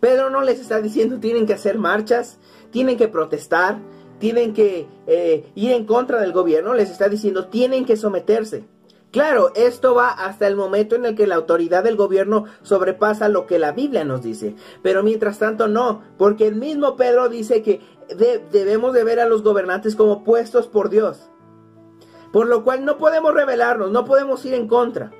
Pedro 0.00 0.30
no 0.30 0.42
les 0.42 0.60
está 0.60 0.80
diciendo 0.80 1.18
tienen 1.20 1.46
que 1.46 1.54
hacer 1.54 1.78
marchas, 1.78 2.38
tienen 2.70 2.96
que 2.96 3.08
protestar, 3.08 3.78
tienen 4.24 4.54
que 4.54 4.86
eh, 5.06 5.44
ir 5.54 5.72
en 5.72 5.84
contra 5.84 6.18
del 6.18 6.32
gobierno, 6.32 6.72
les 6.72 6.88
está 6.88 7.10
diciendo 7.10 7.48
tienen 7.48 7.84
que 7.84 7.98
someterse. 7.98 8.64
Claro, 9.10 9.52
esto 9.54 9.94
va 9.94 10.08
hasta 10.08 10.46
el 10.46 10.56
momento 10.56 10.96
en 10.96 11.04
el 11.04 11.14
que 11.14 11.26
la 11.26 11.34
autoridad 11.34 11.84
del 11.84 11.96
gobierno 11.96 12.46
sobrepasa 12.62 13.28
lo 13.28 13.44
que 13.44 13.58
la 13.58 13.72
Biblia 13.72 14.02
nos 14.02 14.22
dice. 14.22 14.56
Pero 14.82 15.02
mientras 15.02 15.38
tanto 15.38 15.68
no, 15.68 16.00
porque 16.16 16.46
el 16.46 16.54
mismo 16.54 16.96
Pedro 16.96 17.28
dice 17.28 17.60
que 17.60 17.82
debemos 18.50 18.94
de 18.94 19.04
ver 19.04 19.20
a 19.20 19.28
los 19.28 19.42
gobernantes 19.42 19.94
como 19.94 20.24
puestos 20.24 20.68
por 20.68 20.88
Dios. 20.88 21.28
Por 22.32 22.46
lo 22.46 22.64
cual 22.64 22.86
no 22.86 22.96
podemos 22.96 23.34
rebelarnos, 23.34 23.90
no 23.90 24.06
podemos 24.06 24.42
ir 24.46 24.54
en 24.54 24.68
contra. 24.68 25.12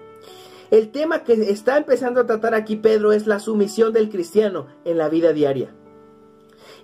El 0.71 0.91
tema 0.91 1.25
que 1.25 1.35
está 1.35 1.77
empezando 1.77 2.23
a 2.23 2.27
tratar 2.27 2.55
aquí 2.55 2.77
Pedro 2.77 3.13
es 3.13 3.27
la 3.27 3.39
sumisión 3.39 3.93
del 3.93 4.09
cristiano 4.09 4.67
en 4.87 4.97
la 4.97 5.11
vida 5.11 5.35
diaria. 5.35 5.75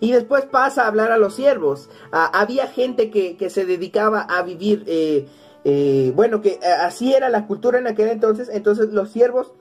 Y 0.00 0.12
después 0.12 0.46
pasa 0.46 0.84
a 0.84 0.88
hablar 0.88 1.12
a 1.12 1.18
los 1.18 1.34
siervos. 1.34 1.90
Ah, 2.10 2.30
había 2.32 2.66
gente 2.66 3.10
que, 3.10 3.50
se 3.50 3.66
dedicaba 3.66 4.22
a 4.22 4.42
vivir, 4.42 4.84
eh, 4.86 5.26
eh, 5.64 6.12
bueno, 6.14 6.40
que 6.40 6.58
eh, 6.62 6.66
así 6.66 7.12
era 7.12 7.28
la 7.28 7.46
cultura 7.46 7.78
en 7.78 7.86
aquel 7.86 8.08
entonces. 8.08 8.48
Entonces 8.50 8.92
los 8.92 9.10
siervos 9.10 9.52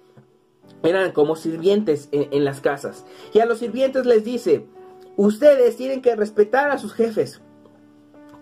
eran 0.81 1.11
como 1.11 1.35
sirvientes 1.35 2.07
en 2.11 2.45
las 2.45 2.61
casas. 2.61 3.05
Y 3.33 3.39
a 3.39 3.45
los 3.45 3.59
sirvientes 3.59 4.05
les 4.05 4.23
dice, 4.23 4.65
ustedes 5.17 5.75
tienen 5.75 6.01
que 6.01 6.15
respetar 6.15 6.71
a 6.71 6.77
sus 6.77 6.93
jefes. 6.93 7.41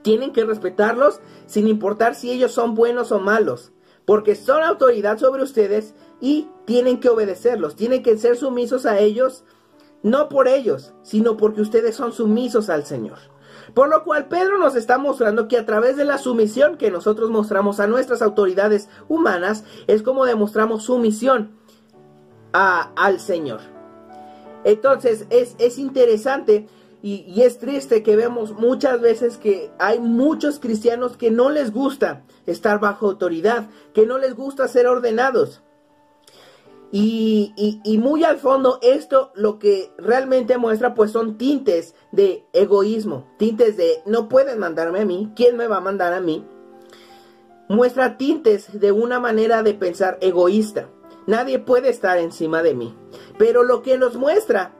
Tienen 0.03 0.31
que 0.31 0.45
respetarlos 0.45 1.19
sin 1.47 1.67
importar 1.67 2.13
si 2.13 2.31
ellos 2.31 2.51
son 2.51 2.75
buenos 2.75 3.11
o 3.11 3.19
malos 3.19 3.71
porque 4.07 4.35
son 4.35 4.63
autoridad 4.63 5.17
sobre 5.17 5.43
ustedes 5.43 5.93
y 6.21 6.47
tienen 6.63 7.01
que 7.01 7.09
obedecerlos, 7.09 7.75
tienen 7.75 8.03
que 8.03 8.17
ser 8.17 8.37
sumisos 8.37 8.85
a 8.85 8.99
ellos, 8.99 9.43
no 10.03 10.29
por 10.29 10.47
ellos, 10.47 10.93
sino 11.03 11.37
porque 11.37 11.61
ustedes 11.61 11.95
son 11.95 12.11
sumisos 12.13 12.69
al 12.69 12.85
Señor. 12.85 13.17
Por 13.73 13.89
lo 13.89 14.03
cual 14.03 14.27
Pedro 14.27 14.57
nos 14.57 14.75
está 14.75 14.97
mostrando 14.97 15.47
que 15.47 15.57
a 15.57 15.65
través 15.65 15.97
de 15.97 16.05
la 16.05 16.17
sumisión 16.17 16.77
que 16.77 16.91
nosotros 16.91 17.29
mostramos 17.29 17.79
a 17.79 17.87
nuestras 17.87 18.21
autoridades 18.21 18.89
humanas 19.07 19.63
es 19.87 20.03
como 20.03 20.25
demostramos 20.25 20.83
sumisión 20.83 21.57
al 22.53 23.19
Señor. 23.19 23.61
Entonces 24.63 25.27
es, 25.29 25.55
es 25.59 25.77
interesante 25.77 26.67
y, 27.01 27.41
es 27.41 27.59
triste 27.59 28.01
que 28.01 28.15
vemos 28.15 28.53
muchas 28.53 28.99
veces 28.99 29.37
que 29.37 29.71
hay 29.77 29.99
muchos 29.99 30.59
cristianos 30.59 31.15
que 31.15 31.29
no 31.29 31.49
les 31.49 31.71
gusta 31.71 32.23
estar 32.45 32.79
bajo 32.79 33.05
autoridad, 33.05 33.69
que 33.93 34.05
no 34.05 34.17
les 34.17 34.35
gusta 34.35 34.67
ser 34.67 34.87
ordenados. 34.87 35.61
Y, 36.91 37.99
muy 38.01 38.23
al 38.23 38.37
fondo 38.37 38.79
esto 38.81 39.31
lo 39.35 39.59
que 39.59 39.91
realmente 39.97 40.57
muestra 40.57 40.93
pues 40.93 41.11
son 41.11 41.37
tintes 41.37 41.95
de 42.11 42.45
egoísmo, 42.53 43.27
tintes 43.37 43.75
de 43.75 44.01
no 44.05 44.29
pueden 44.29 44.59
mandarme 44.59 45.01
a 45.01 45.05
mí, 45.05 45.31
¿quién 45.35 45.57
me 45.57 45.67
va 45.67 45.77
a 45.77 45.81
mandar 45.81 46.13
a 46.13 46.21
mí? 46.21 46.45
Muestra 47.67 48.17
tintes 48.17 48.79
de 48.79 48.93
una 48.93 49.19
manera 49.19 49.63
de 49.63 49.73
pensar 49.73 50.17
egoísta. 50.21 50.89
Nadie 51.25 51.59
puede 51.59 51.89
estar 51.89 52.17
encima 52.17 52.63
de 52.63 52.73
mí. 52.73 52.95
Pero 53.37 53.63
lo 53.63 53.81
que 53.81 53.97
nos 53.97 54.15
muestra 54.15 54.73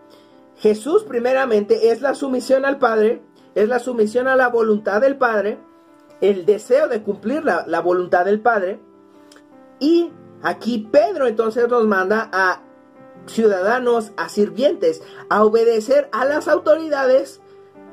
Jesús 0.59 1.03
primeramente 1.03 1.91
es 1.91 2.01
la 2.01 2.15
sumisión 2.15 2.65
al 2.65 2.79
Padre, 2.79 3.21
es 3.53 3.67
la 3.67 3.79
sumisión 3.79 4.27
a 4.27 4.35
la 4.35 4.49
voluntad 4.49 5.01
del 5.01 5.17
Padre, 5.17 5.59
el 6.19 6.45
deseo 6.45 6.87
de 6.87 7.03
cumplir 7.03 7.43
la, 7.43 7.81
voluntad 7.81 8.25
del 8.25 8.39
Padre. 8.39 8.79
Y 9.79 10.11
aquí 10.43 10.87
Pedro 10.91 11.27
entonces 11.27 11.67
nos 11.67 11.85
manda 11.85 12.29
a 12.31 12.61
ciudadanos, 13.27 14.11
a 14.17 14.29
sirvientes, 14.29 15.01
a 15.29 15.43
obedecer 15.43 16.09
a 16.11 16.25
las 16.25 16.47
autoridades 16.47 17.41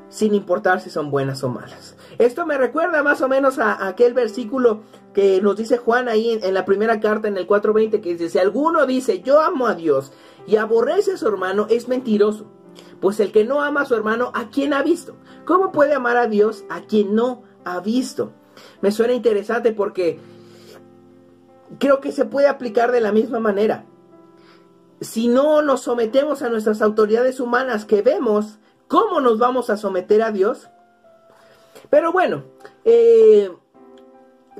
sin 0.09 0.35
importar 0.35 0.81
si 0.81 0.91
son 0.91 1.11
buenas 1.11 1.43
o 1.43 1.49
malas. 1.49 1.97
Esto 2.19 2.47
me 2.47 2.57
recuerda 2.57 3.03
más 3.03 3.21
o 3.21 3.29
menos 3.29 3.59
a, 3.59 3.87
aquel 3.87 4.15
versículo 4.15 4.83
que 5.13 5.41
nos 5.41 5.57
dice 5.57 5.79
Juan 5.79 6.09
ahí 6.09 6.39
en, 6.41 6.55
la 6.55 6.65
primera 6.65 7.01
carta 7.01 7.27
en 7.27 7.37
el 7.37 7.49
4.20 7.49 8.01
que 8.01 8.11
dice, 8.13 8.29
si 8.29 8.39
alguno 8.39 8.87
dice 8.87 9.23
yo 9.23 9.41
amo 9.41 9.67
a 9.67 9.75
Dios 9.75 10.13
y 10.47 10.57
aborrece 10.57 11.13
a 11.13 11.17
su 11.17 11.27
hermano, 11.27 11.67
es 11.69 11.89
mentiroso. 11.89 12.47
Pues 13.01 13.21
el 13.21 13.33
que 13.33 13.45
no 13.45 13.61
ama 13.63 13.83
a 13.83 13.87
su 13.87 13.95
hermano, 13.95 14.31
¿a 14.35 14.51
quién 14.51 14.73
ha 14.73 14.83
visto? 14.83 15.17
¿Cómo 15.45 15.73
puede 15.73 15.95
amar 15.95 16.17
a 16.17 16.27
Dios 16.27 16.65
a 16.69 16.83
quien 16.83 17.15
no 17.15 17.43
ha 17.65 17.81
visto? 17.81 18.33
Me 18.81 18.93
suena 18.93 19.15
interesante 19.15 19.73
porque 19.73 20.21
creo 21.79 22.01
que 22.01 22.13
se 22.13 22.25
puede 22.25 22.49
aplicar 22.49 22.93
de 22.93 23.01
la 23.01 23.13
misma 23.13 23.41
manera. 23.41 23.85
Si 25.01 25.29
no 25.29 25.63
nos 25.63 25.83
sometemos 25.83 26.43
a 26.43 26.49
nuestras 26.49 26.81
autoridades 26.83 27.41
humanas 27.41 27.85
que 27.85 28.03
vemos, 28.03 28.59
¿cómo 28.89 29.21
nos 29.21 29.39
vamos 29.39 29.71
a 29.71 29.77
someter 29.77 30.23
a 30.23 30.31
Dios? 30.31 30.71
Pero 31.91 32.13
bueno, 32.13 32.45
eh, 32.85 33.51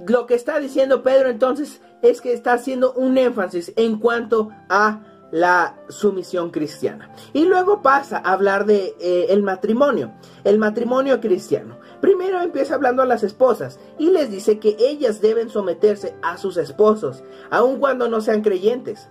lo 0.07 0.27
que 0.27 0.35
está 0.35 0.59
diciendo 0.59 1.03
Pedro 1.03 1.29
entonces 1.29 1.81
es 2.03 2.21
que 2.21 2.33
está 2.33 2.53
haciendo 2.53 2.93
un 2.93 3.17
énfasis 3.17 3.73
en 3.77 3.99
cuanto 3.99 4.51
a 4.69 5.01
la 5.31 5.75
sumisión 5.89 6.51
cristiana. 6.51 7.11
Y 7.33 7.45
luego 7.45 7.83
pasa 7.83 8.19
a 8.19 8.33
hablar 8.33 8.67
de 8.67 8.95
eh, 9.01 9.27
el 9.31 9.43
matrimonio, 9.43 10.13
el 10.45 10.59
matrimonio 10.59 11.21
cristiano. 11.21 11.79
Primero 12.05 12.43
empieza 12.43 12.75
hablando 12.75 13.01
a 13.01 13.07
las 13.07 13.23
esposas 13.23 13.81
y 13.99 14.11
les 14.11 14.31
dice 14.31 14.59
que 14.59 14.77
ellas 14.79 15.23
deben 15.23 15.49
someterse 15.49 16.15
a 16.21 16.37
sus 16.37 16.59
esposos, 16.59 17.25
aun 17.49 17.79
cuando 17.79 18.11
no 18.11 18.21
sean 18.21 18.43
creyentes. 18.43 19.09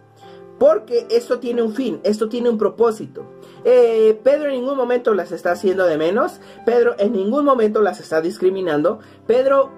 Porque 0.60 1.08
esto 1.10 1.40
tiene 1.40 1.64
un 1.64 1.74
fin, 1.74 2.00
esto 2.04 2.30
tiene 2.30 2.52
un 2.52 2.60
propósito. 2.60 3.26
Eh, 3.64 4.22
Pedro 4.24 4.46
en 4.46 4.62
ningún 4.62 4.78
momento 4.78 5.16
las 5.16 5.32
está 5.32 5.54
haciendo 5.54 5.88
de 5.88 5.98
menos, 5.98 6.40
Pedro 6.68 6.94
en 7.00 7.14
ningún 7.14 7.46
momento 7.46 7.82
las 7.82 8.00
está 8.00 8.22
discriminando, 8.22 9.00
Pedro 9.26 9.72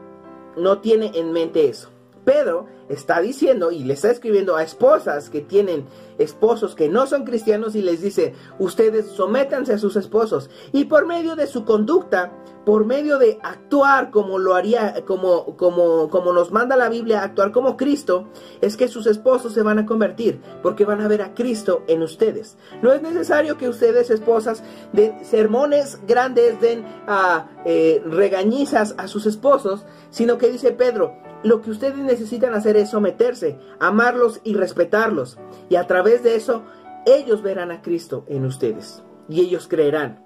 no 0.58 0.80
tiene 0.80 1.14
en 1.16 1.32
mente 1.32 1.70
eso. 1.70 1.92
Pedro 2.26 2.66
está 2.90 3.22
diciendo 3.22 3.72
y 3.72 3.84
le 3.84 3.94
está 3.94 4.12
escribiendo 4.12 4.56
a 4.56 4.64
esposas 4.64 5.30
que 5.30 5.42
tienen 5.42 5.86
esposos 6.18 6.76
que 6.76 6.88
no 6.88 7.08
son 7.08 7.26
cristianos 7.26 7.76
y 7.76 7.82
les 7.82 8.02
dice, 8.02 8.34
ustedes 8.60 9.08
sométanse 9.08 9.74
a 9.74 9.78
sus 9.78 9.96
esposos 9.96 10.50
y 10.72 10.86
por 10.86 11.06
medio 11.06 11.36
de 11.36 11.48
su 11.48 11.66
conducta, 11.66 12.32
por 12.66 12.86
medio 12.86 13.20
de 13.20 13.38
actuar 13.44 14.12
como 14.12 14.40
lo 14.40 14.56
haría, 14.56 15.04
como, 15.06 15.56
como, 15.56 16.10
como 16.10 16.34
nos 16.34 16.52
manda 16.52 16.76
la 16.76 16.90
Biblia, 16.90 17.24
actuar 17.24 17.52
como 17.52 17.78
Cristo, 17.78 18.28
es 18.62 18.76
que 18.76 18.88
sus 18.88 19.08
esposos 19.08 19.54
se 19.54 19.62
van 19.62 19.80
a 19.80 19.86
convertir 19.86 20.42
porque 20.64 20.86
van 20.86 21.02
a 21.02 21.08
ver 21.08 21.22
a 21.22 21.34
Cristo 21.34 21.84
en 21.88 22.02
ustedes. 22.02 22.58
No 22.82 22.92
es 22.92 23.02
necesario 23.02 23.58
que 23.58 23.70
ustedes, 23.70 24.10
esposas, 24.10 24.64
den 24.94 25.24
sermones 25.24 26.00
grandes, 26.08 26.60
den 26.60 26.86
a, 27.08 27.48
eh, 27.66 28.02
regañizas 28.06 28.96
a 28.98 29.08
sus 29.08 29.26
esposos, 29.26 29.86
sino 30.10 30.38
que 30.38 30.50
dice 30.50 30.72
Pedro, 30.72 31.14
lo 31.44 31.62
que 31.62 31.70
ustedes 31.70 31.98
necesitan 31.98 32.56
hacer 32.56 32.75
es 32.76 32.90
someterse, 32.90 33.58
amarlos 33.80 34.42
y 34.44 34.56
respetarlos. 34.56 35.38
Y 35.70 35.76
a 35.76 35.88
través 35.88 36.24
de 36.24 36.36
eso, 36.36 36.64
ellos 37.06 37.42
verán 37.42 37.72
a 37.72 37.82
Cristo 37.82 38.26
en 38.28 38.46
ustedes. 38.46 39.04
Y 39.30 39.42
ellos 39.42 39.68
creerán. 39.68 40.24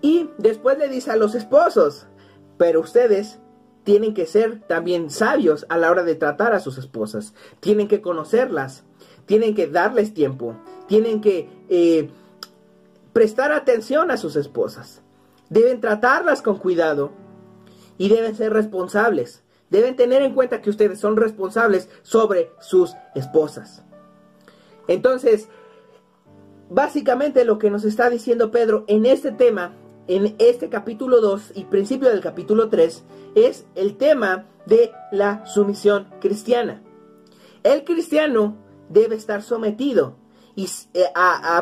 Y 0.00 0.30
después 0.38 0.78
le 0.78 0.88
dice 0.88 1.10
a 1.10 1.16
los 1.16 1.34
esposos, 1.34 2.06
pero 2.58 2.80
ustedes 2.80 3.38
tienen 3.84 4.14
que 4.14 4.26
ser 4.26 4.60
también 4.66 5.10
sabios 5.10 5.66
a 5.68 5.78
la 5.78 5.90
hora 5.90 6.02
de 6.02 6.14
tratar 6.14 6.54
a 6.54 6.60
sus 6.60 6.78
esposas. 6.78 7.34
Tienen 7.60 7.88
que 7.88 8.00
conocerlas. 8.00 8.84
Tienen 9.26 9.54
que 9.54 9.66
darles 9.66 10.12
tiempo. 10.12 10.56
Tienen 10.88 11.20
que 11.20 11.48
eh, 11.68 12.10
prestar 13.12 13.52
atención 13.52 14.10
a 14.10 14.16
sus 14.16 14.36
esposas. 14.36 15.02
Deben 15.50 15.80
tratarlas 15.80 16.42
con 16.42 16.58
cuidado. 16.58 17.12
Y 17.96 18.08
deben 18.08 18.34
ser 18.34 18.52
responsables 18.52 19.43
deben 19.74 19.96
tener 19.96 20.22
en 20.22 20.34
cuenta 20.34 20.62
que 20.62 20.70
ustedes 20.70 21.00
son 21.00 21.16
responsables 21.16 21.88
sobre 22.02 22.52
sus 22.60 22.94
esposas. 23.16 23.82
Entonces, 24.86 25.48
básicamente 26.70 27.44
lo 27.44 27.58
que 27.58 27.70
nos 27.70 27.84
está 27.84 28.08
diciendo 28.08 28.52
Pedro 28.52 28.84
en 28.86 29.04
este 29.04 29.32
tema, 29.32 29.74
en 30.06 30.36
este 30.38 30.68
capítulo 30.68 31.20
2 31.20 31.52
y 31.56 31.64
principio 31.64 32.08
del 32.08 32.20
capítulo 32.20 32.68
3, 32.68 33.02
es 33.34 33.66
el 33.74 33.96
tema 33.96 34.46
de 34.66 34.92
la 35.10 35.44
sumisión 35.44 36.06
cristiana. 36.20 36.80
El 37.64 37.82
cristiano 37.82 38.56
debe 38.90 39.16
estar 39.16 39.42
sometido 39.42 40.14
y 40.56 40.68
eh, 40.94 41.06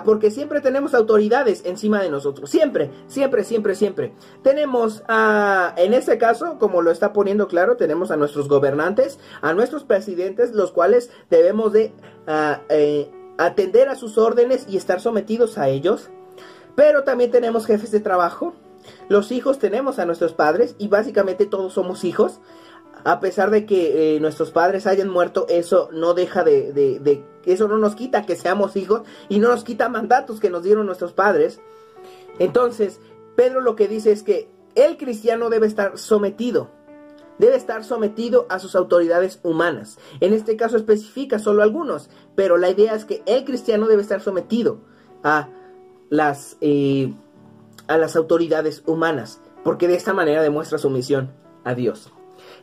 porque 0.05 0.31
siempre 0.31 0.61
tenemos 0.61 0.93
autoridades 0.95 1.63
encima 1.65 2.03
de 2.03 2.11
nosotros, 2.11 2.51
siempre, 2.51 2.91
siempre, 3.07 3.45
siempre, 3.45 3.75
siempre. 3.75 4.13
Tenemos 4.43 5.03
a, 5.09 5.75
en 5.79 5.95
este 5.95 6.19
caso, 6.19 6.59
como 6.59 6.83
lo 6.83 6.91
está 6.91 7.13
poniendo 7.13 7.49
claro, 7.49 7.77
tenemos 7.77 8.11
a 8.11 8.17
nuestros 8.17 8.49
gobernantes, 8.49 9.19
a 9.41 9.55
nuestros 9.55 9.85
presidentes, 9.85 10.53
los 10.53 10.73
cuales 10.73 11.11
debemos 11.31 11.73
de 11.73 11.93
eh, 12.69 13.11
atender 13.39 13.89
a 13.89 13.95
sus 13.95 14.19
órdenes 14.19 14.67
y 14.69 14.77
estar 14.77 15.01
sometidos 15.01 15.57
a 15.57 15.69
ellos. 15.69 16.11
Pero 16.75 17.05
también 17.05 17.31
tenemos 17.31 17.67
jefes 17.67 17.91
de 17.93 18.01
trabajo, 18.01 18.55
los 19.09 19.33
hijos 19.33 19.59
tenemos 19.59 19.99
a 19.99 20.07
nuestros 20.07 20.33
padres 20.33 20.75
y 20.79 20.89
básicamente 20.89 21.47
todos 21.47 21.73
somos 21.73 22.05
hijos. 22.05 22.41
a 23.05 23.19
pesar 23.19 23.51
de 23.51 23.67
que 23.67 24.17
eh, 24.17 24.21
nuestros 24.21 24.53
padres 24.53 24.87
hayan 24.87 25.09
muerto, 25.09 25.47
eso 25.49 25.89
no 25.93 26.15
deja 26.15 26.45
de, 26.45 26.73
de, 26.73 27.25
eso 27.47 27.69
no 27.69 27.79
nos 27.79 27.95
quita 27.95 28.27
que 28.27 28.37
seamos 28.37 28.77
hijos 28.77 29.03
y 29.29 29.39
no 29.39 29.49
nos 29.49 29.65
quita 29.65 29.89
mandatos 29.89 30.41
que 30.41 30.51
nos 30.51 30.63
dieron 30.63 30.87
nuestros 30.87 31.13
padres. 31.13 31.61
Entonces, 32.39 33.01
Pedro 33.37 33.61
lo 33.61 33.77
que 33.77 33.89
dice 33.89 34.13
es 34.13 34.23
que 34.23 34.49
el 34.75 34.97
cristiano 34.97 35.51
debe 35.51 35.67
estar 35.67 35.99
sometido, 35.99 36.71
debe 37.39 37.57
estar 37.57 37.85
sometido 37.85 38.47
a 38.49 38.59
sus 38.59 38.75
autoridades 38.75 39.41
humanas. 39.43 39.99
En 40.21 40.33
este 40.33 40.57
caso 40.57 40.77
especifica 40.77 41.39
solo 41.39 41.63
algunos, 41.63 42.11
pero 42.35 42.57
la 42.57 42.71
idea 42.71 42.95
es 42.95 43.05
que 43.05 43.23
el 43.27 43.45
cristiano 43.45 43.87
debe 43.87 44.03
estar 44.03 44.21
sometido 44.21 44.79
a 45.23 45.49
las, 46.09 46.57
eh, 46.61 47.13
a 47.87 47.97
las 47.99 48.17
autoridades 48.17 48.83
humanas, 48.87 49.41
porque 49.65 49.89
de 49.89 49.97
esta 49.97 50.13
manera 50.13 50.43
demuestra 50.43 50.79
sumisión 50.79 51.31
a 51.65 51.75
Dios. 51.75 52.13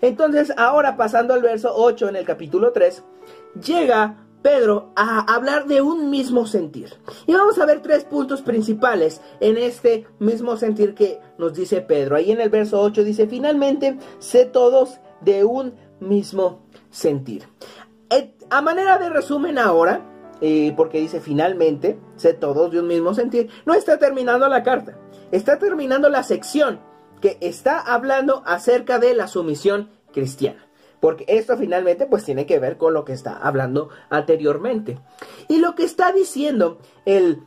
Entonces, 0.02 0.54
ahora 0.58 0.98
pasando 0.98 1.34
al 1.34 1.42
verso 1.42 1.74
8 1.76 2.10
en 2.10 2.16
el 2.16 2.26
capítulo 2.26 2.72
3, 2.72 3.04
llega 3.66 4.18
Pedro 4.42 4.92
a 4.96 5.34
hablar 5.34 5.68
de 5.68 5.82
un 5.82 6.10
mismo 6.10 6.46
sentir. 6.46 6.94
Y 7.28 7.34
vamos 7.34 7.60
a 7.60 7.66
ver 7.66 7.82
tres 7.82 8.06
puntos 8.06 8.42
principales 8.42 9.22
en 9.40 9.58
este 9.58 10.06
mismo 10.20 10.58
sentir 10.58 10.96
que 10.96 11.20
nos 11.38 11.54
dice 11.54 11.82
Pedro. 11.82 12.16
Ahí 12.16 12.32
en 12.32 12.42
el 12.42 12.50
verso 12.50 12.82
8 12.82 13.04
dice, 13.04 13.28
finalmente, 13.28 13.98
sé 14.20 14.46
todos 14.46 15.00
de 15.22 15.44
un 15.44 15.74
mismo 16.00 16.64
sentir. 16.90 17.48
A 18.50 18.62
manera 18.62 18.98
de 18.98 19.10
resumen 19.10 19.60
ahora, 19.60 20.02
eh, 20.42 20.74
porque 20.76 21.00
dice 21.00 21.20
finalmente, 21.20 22.00
sé 22.16 22.34
todos 22.34 22.72
de 22.72 22.80
un 22.80 22.88
mismo 22.88 23.14
sentir, 23.14 23.50
no 23.66 23.76
está 23.76 24.00
terminando 24.00 24.48
la 24.48 24.64
carta, 24.64 24.98
está 25.32 25.60
terminando 25.60 26.10
la 26.10 26.24
sección 26.24 26.80
que 27.22 27.38
está 27.42 27.80
hablando 27.80 28.42
acerca 28.46 28.98
de 28.98 29.14
la 29.14 29.28
sumisión 29.28 29.90
cristiana. 30.12 30.69
Porque 31.00 31.26
esto 31.28 31.58
finalmente 31.58 32.06
pues 32.06 32.24
tiene 32.26 32.46
que 32.46 32.60
ver 32.60 32.78
con 32.78 32.94
lo 32.94 33.06
que 33.06 33.14
está 33.14 33.38
hablando 33.38 33.90
anteriormente. 34.10 35.00
Y 35.48 35.60
lo 35.60 35.76
que 35.76 35.84
está 35.84 36.12
diciendo 36.12 36.80
el 37.06 37.44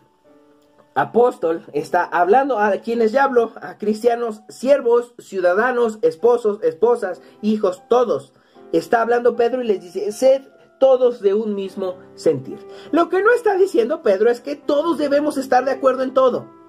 apóstol 0.94 1.64
está 1.72 2.04
hablando 2.04 2.58
a 2.58 2.70
quienes 2.78 3.12
ya 3.12 3.24
hablo, 3.24 3.52
a 3.60 3.78
cristianos, 3.78 4.42
siervos, 4.48 5.14
ciudadanos, 5.18 5.98
esposos, 6.02 6.62
esposas, 6.62 7.20
hijos, 7.42 7.82
todos. 7.88 8.32
Está 8.72 9.02
hablando 9.02 9.36
Pedro 9.36 9.62
y 9.62 9.66
les 9.66 9.80
dice, 9.82 10.12
sed 10.12 10.42
todos 10.80 11.20
de 11.20 11.34
un 11.34 11.54
mismo 11.54 11.96
sentir. 12.14 12.58
Lo 12.90 13.08
que 13.08 13.22
no 13.22 13.32
está 13.32 13.56
diciendo 13.56 14.02
Pedro 14.02 14.30
es 14.30 14.40
que 14.40 14.56
todos 14.56 14.98
debemos 14.98 15.36
estar 15.36 15.64
de 15.64 15.70
acuerdo 15.70 16.02
en 16.02 16.14
todo 16.14 16.61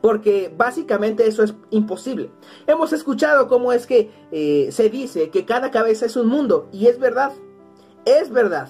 porque 0.00 0.52
básicamente 0.56 1.26
eso 1.26 1.42
es 1.42 1.54
imposible. 1.70 2.30
Hemos 2.66 2.92
escuchado 2.92 3.48
cómo 3.48 3.72
es 3.72 3.86
que 3.86 4.10
eh, 4.30 4.68
se 4.70 4.90
dice 4.90 5.30
que 5.30 5.44
cada 5.44 5.70
cabeza 5.70 6.06
es 6.06 6.16
un 6.16 6.28
mundo, 6.28 6.68
y 6.72 6.86
es 6.86 6.98
verdad, 6.98 7.32
es 8.04 8.30
verdad. 8.30 8.68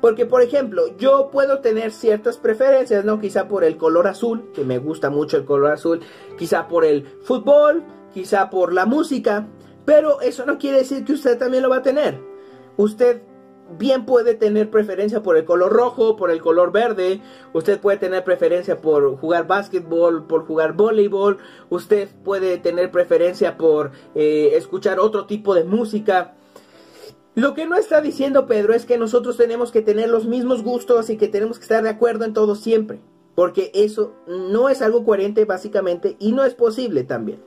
Porque, 0.00 0.24
por 0.24 0.40
ejemplo, 0.40 0.96
yo 0.96 1.30
puedo 1.30 1.60
tener 1.60 1.92
ciertas 1.92 2.38
preferencias, 2.38 3.04
¿no? 3.04 3.20
Quizá 3.20 3.48
por 3.48 3.64
el 3.64 3.76
color 3.76 4.06
azul, 4.06 4.50
que 4.54 4.64
me 4.64 4.78
gusta 4.78 5.10
mucho 5.10 5.36
el 5.36 5.44
color 5.44 5.72
azul, 5.72 6.00
quizá 6.38 6.68
por 6.68 6.86
el 6.86 7.06
fútbol, 7.22 7.84
quizá 8.14 8.48
por 8.48 8.72
la 8.72 8.86
música, 8.86 9.46
pero 9.84 10.20
eso 10.22 10.46
no 10.46 10.58
quiere 10.58 10.78
decir 10.78 11.04
que 11.04 11.12
usted 11.12 11.38
también 11.38 11.62
lo 11.62 11.68
va 11.68 11.78
a 11.78 11.82
tener. 11.82 12.18
Usted 12.76 13.22
bien 13.78 14.06
puede 14.06 14.34
tener 14.34 14.70
preferencia 14.70 15.22
por 15.22 15.36
el 15.36 15.44
color 15.44 15.72
rojo, 15.72 16.16
por 16.16 16.30
el 16.30 16.40
color 16.40 16.72
verde, 16.72 17.20
usted 17.52 17.80
puede 17.80 17.98
tener 17.98 18.24
preferencia 18.24 18.80
por 18.80 19.16
jugar 19.18 19.46
básquetbol, 19.46 20.26
por 20.26 20.46
jugar 20.46 20.74
voleibol, 20.74 21.38
usted 21.68 22.08
puede 22.24 22.58
tener 22.58 22.90
preferencia 22.90 23.56
por 23.56 23.92
eh, 24.14 24.52
escuchar 24.54 24.98
otro 25.00 25.26
tipo 25.26 25.54
de 25.54 25.64
música. 25.64 26.34
Lo 27.34 27.54
que 27.54 27.66
no 27.66 27.76
está 27.76 28.00
diciendo 28.00 28.46
Pedro 28.46 28.74
es 28.74 28.86
que 28.86 28.98
nosotros 28.98 29.36
tenemos 29.36 29.70
que 29.70 29.82
tener 29.82 30.08
los 30.08 30.26
mismos 30.26 30.62
gustos 30.62 31.10
y 31.10 31.16
que 31.16 31.28
tenemos 31.28 31.58
que 31.58 31.62
estar 31.62 31.82
de 31.82 31.90
acuerdo 31.90 32.24
en 32.24 32.34
todo 32.34 32.54
siempre, 32.54 33.00
porque 33.34 33.70
eso 33.74 34.14
no 34.26 34.68
es 34.68 34.82
algo 34.82 35.04
coherente 35.04 35.44
básicamente 35.44 36.16
y 36.18 36.32
no 36.32 36.44
es 36.44 36.54
posible 36.54 37.04
también. 37.04 37.40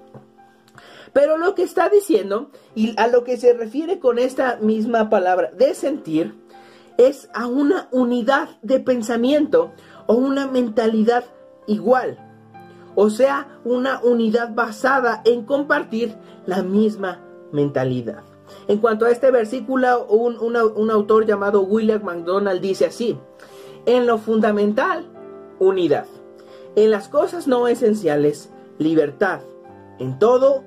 Pero 1.13 1.37
lo 1.37 1.55
que 1.55 1.63
está 1.63 1.89
diciendo 1.89 2.49
y 2.75 2.99
a 2.99 3.07
lo 3.07 3.23
que 3.23 3.37
se 3.37 3.53
refiere 3.53 3.99
con 3.99 4.17
esta 4.17 4.57
misma 4.57 5.09
palabra 5.09 5.51
de 5.51 5.75
sentir 5.75 6.35
es 6.97 7.29
a 7.33 7.47
una 7.47 7.87
unidad 7.91 8.49
de 8.61 8.79
pensamiento 8.79 9.71
o 10.07 10.15
una 10.15 10.47
mentalidad 10.47 11.23
igual. 11.67 12.17
O 12.95 13.09
sea, 13.09 13.59
una 13.63 14.01
unidad 14.03 14.53
basada 14.53 15.21
en 15.25 15.45
compartir 15.45 16.15
la 16.45 16.61
misma 16.61 17.21
mentalidad. 17.51 18.23
En 18.67 18.79
cuanto 18.79 19.05
a 19.05 19.11
este 19.11 19.31
versículo, 19.31 20.05
un, 20.07 20.37
un 20.37 20.91
autor 20.91 21.25
llamado 21.25 21.61
William 21.61 22.03
MacDonald 22.03 22.61
dice 22.61 22.85
así, 22.85 23.17
en 23.85 24.05
lo 24.05 24.17
fundamental, 24.17 25.05
unidad. 25.59 26.05
En 26.75 26.91
las 26.91 27.07
cosas 27.07 27.47
no 27.47 27.67
esenciales, 27.67 28.49
libertad. 28.77 29.41
En 29.99 30.19
todo, 30.19 30.63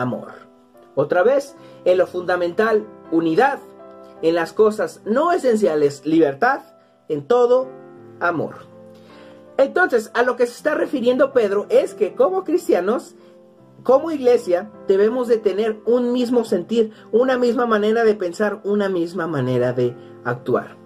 amor. 0.00 0.32
Otra 0.94 1.22
vez, 1.22 1.56
en 1.84 1.98
lo 1.98 2.06
fundamental, 2.06 2.86
unidad. 3.10 3.58
En 4.22 4.34
las 4.34 4.52
cosas 4.52 5.02
no 5.04 5.32
esenciales, 5.32 6.04
libertad. 6.06 6.62
En 7.08 7.26
todo, 7.26 7.68
amor. 8.20 8.56
Entonces, 9.58 10.10
a 10.14 10.22
lo 10.22 10.36
que 10.36 10.46
se 10.46 10.52
está 10.52 10.74
refiriendo 10.74 11.32
Pedro 11.32 11.66
es 11.68 11.94
que 11.94 12.14
como 12.14 12.44
cristianos, 12.44 13.14
como 13.82 14.10
iglesia, 14.10 14.70
debemos 14.88 15.28
de 15.28 15.38
tener 15.38 15.78
un 15.86 16.12
mismo 16.12 16.44
sentir, 16.44 16.92
una 17.12 17.38
misma 17.38 17.66
manera 17.66 18.04
de 18.04 18.14
pensar, 18.14 18.60
una 18.64 18.88
misma 18.88 19.26
manera 19.26 19.72
de 19.72 19.94
actuar. 20.24 20.76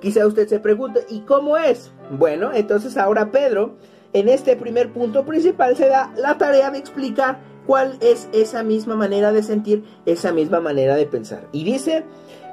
Quizá 0.00 0.26
usted 0.26 0.48
se 0.48 0.60
pregunte, 0.60 1.06
¿y 1.08 1.20
cómo 1.20 1.56
es? 1.56 1.92
Bueno, 2.10 2.52
entonces 2.52 2.96
ahora 2.96 3.30
Pedro, 3.30 3.76
en 4.12 4.28
este 4.28 4.56
primer 4.56 4.92
punto 4.92 5.24
principal, 5.24 5.76
se 5.76 5.88
da 5.88 6.12
la 6.16 6.38
tarea 6.38 6.70
de 6.70 6.78
explicar 6.78 7.38
cuál 7.70 7.98
es 8.00 8.28
esa 8.32 8.64
misma 8.64 8.96
manera 8.96 9.30
de 9.30 9.44
sentir, 9.44 9.84
esa 10.04 10.32
misma 10.32 10.58
manera 10.58 10.96
de 10.96 11.06
pensar. 11.06 11.46
Y 11.52 11.62
dice, 11.62 12.04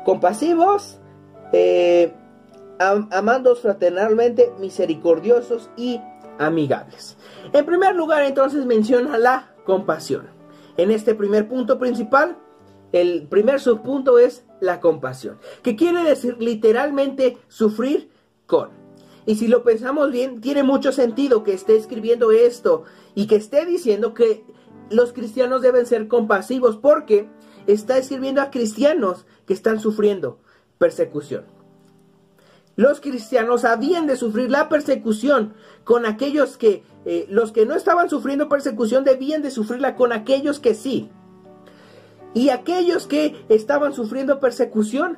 compasivos, 0.06 1.00
eh, 1.54 2.14
fraternalmente, 3.60 4.54
misericordiosos 4.60 5.72
y 5.76 6.00
amigables. 6.38 7.18
En 7.52 7.66
primer 7.66 7.96
lugar, 7.96 8.26
entonces 8.26 8.68
menciona 8.68 9.18
la 9.18 9.56
compasión. 9.66 10.28
En 10.78 10.92
este 10.92 11.16
primer 11.16 11.48
punto 11.48 11.80
principal, 11.80 12.38
el 12.92 13.28
primer 13.28 13.60
subpunto 13.60 14.20
es 14.20 14.46
la 14.60 14.80
compasión, 14.80 15.40
que 15.64 15.76
quiere 15.76 16.04
decir 16.04 16.38
literalmente 16.40 17.40
sufrir 17.48 18.12
con. 18.46 18.70
Y 19.26 19.34
si 19.34 19.48
lo 19.48 19.64
pensamos 19.64 20.12
bien, 20.12 20.42
tiene 20.42 20.62
mucho 20.62 20.92
sentido 20.92 21.44
que 21.44 21.54
esté 21.54 21.76
escribiendo 21.76 22.32
esto 22.32 22.84
y 23.16 23.26
que 23.26 23.38
esté 23.38 23.66
diciendo 23.66 24.14
que 24.14 24.46
los 24.90 25.14
cristianos 25.14 25.62
deben 25.62 25.86
ser 25.86 26.08
compasivos 26.08 26.78
porque 26.78 27.30
está 27.68 27.98
escribiendo 27.98 28.42
a 28.42 28.52
cristianos 28.52 29.26
que 29.46 29.54
están 29.54 29.80
sufriendo 29.80 30.40
persecución. 30.78 31.46
Los 32.76 33.02
cristianos 33.02 33.66
habían 33.66 34.06
de 34.06 34.16
sufrir 34.16 34.52
la 34.52 34.70
persecución 34.70 35.56
con 35.84 36.06
aquellos 36.06 36.58
que, 36.58 36.84
eh, 37.06 37.26
los 37.28 37.52
que 37.52 37.66
no 37.66 37.74
estaban 37.76 38.08
sufriendo 38.10 38.50
persecución 38.50 39.04
debían 39.04 39.42
de 39.42 39.50
sufrirla 39.50 39.96
con 39.96 40.12
aquellos 40.12 40.60
que 40.60 40.76
sí. 40.76 41.10
Y 42.36 42.50
aquellos 42.50 43.08
que 43.08 43.36
estaban 43.50 43.94
sufriendo 43.94 44.40
persecución 44.40 45.18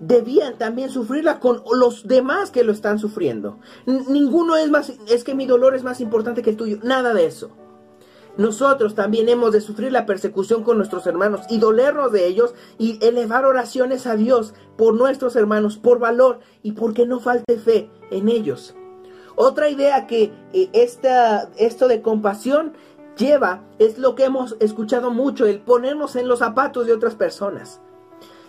debían 0.00 0.58
también 0.58 0.90
sufrirla 0.90 1.40
con 1.40 1.62
los 1.78 2.06
demás 2.06 2.50
que 2.50 2.64
lo 2.64 2.72
están 2.72 2.98
sufriendo. 2.98 3.58
ninguno 3.86 4.56
es 4.56 4.68
más, 4.68 4.92
es 5.08 5.24
que 5.24 5.34
mi 5.34 5.46
dolor 5.46 5.74
es 5.74 5.82
más 5.82 6.00
importante 6.00 6.42
que 6.42 6.50
el 6.50 6.56
tuyo. 6.56 6.78
Nada 6.82 7.14
de 7.14 7.24
eso. 7.24 7.50
Nosotros 8.36 8.94
también 8.94 9.28
hemos 9.28 9.52
de 9.52 9.60
sufrir 9.60 9.92
la 9.92 10.06
persecución 10.06 10.62
con 10.62 10.78
nuestros 10.78 11.06
hermanos 11.06 11.42
y 11.50 11.58
dolernos 11.58 12.12
de 12.12 12.26
ellos 12.26 12.54
y 12.78 12.98
elevar 13.04 13.44
oraciones 13.44 14.06
a 14.06 14.16
Dios 14.16 14.54
por 14.76 14.94
nuestros 14.94 15.36
hermanos, 15.36 15.76
por 15.76 15.98
valor 15.98 16.40
y 16.62 16.72
porque 16.72 17.06
no 17.06 17.20
falte 17.20 17.58
fe 17.58 17.90
en 18.10 18.28
ellos. 18.28 18.74
Otra 19.36 19.68
idea 19.68 20.06
que 20.06 20.32
eh, 20.52 20.70
esto 20.72 21.88
de 21.88 22.02
compasión 22.02 22.72
lleva 23.16 23.62
es 23.78 23.98
lo 23.98 24.14
que 24.14 24.24
hemos 24.24 24.56
escuchado 24.60 25.10
mucho, 25.10 25.46
el 25.46 25.60
ponernos 25.60 26.16
en 26.16 26.28
los 26.28 26.38
zapatos 26.38 26.86
de 26.86 26.94
otras 26.94 27.14
personas 27.14 27.80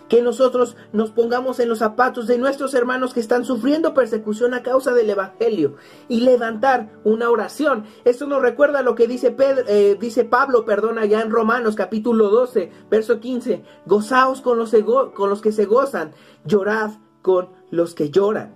que 0.08 0.22
nosotros 0.22 0.76
nos 0.92 1.10
pongamos 1.10 1.60
en 1.60 1.68
los 1.68 1.78
zapatos 1.78 2.26
de 2.26 2.38
nuestros 2.38 2.74
hermanos 2.74 3.14
que 3.14 3.20
están 3.20 3.44
sufriendo 3.44 3.94
persecución 3.94 4.54
a 4.54 4.62
causa 4.62 4.92
del 4.92 5.10
Evangelio 5.10 5.76
y 6.08 6.20
levantar 6.20 6.90
una 7.04 7.30
oración. 7.30 7.84
Esto 8.04 8.26
nos 8.26 8.42
recuerda 8.42 8.82
lo 8.82 8.94
que 8.94 9.06
dice, 9.06 9.34
eh, 9.38 9.96
dice 9.98 10.24
Pablo, 10.24 10.64
perdona, 10.64 11.06
ya 11.06 11.20
en 11.20 11.30
Romanos 11.30 11.74
capítulo 11.74 12.28
12, 12.28 12.70
verso 12.90 13.20
15. 13.20 13.64
Gozaos 13.86 14.40
con 14.40 14.58
los, 14.58 14.74
con 15.14 15.30
los 15.30 15.40
que 15.40 15.52
se 15.52 15.64
gozan, 15.64 16.12
llorad 16.44 16.90
con 17.22 17.48
los 17.70 17.94
que 17.94 18.10
lloran. 18.10 18.52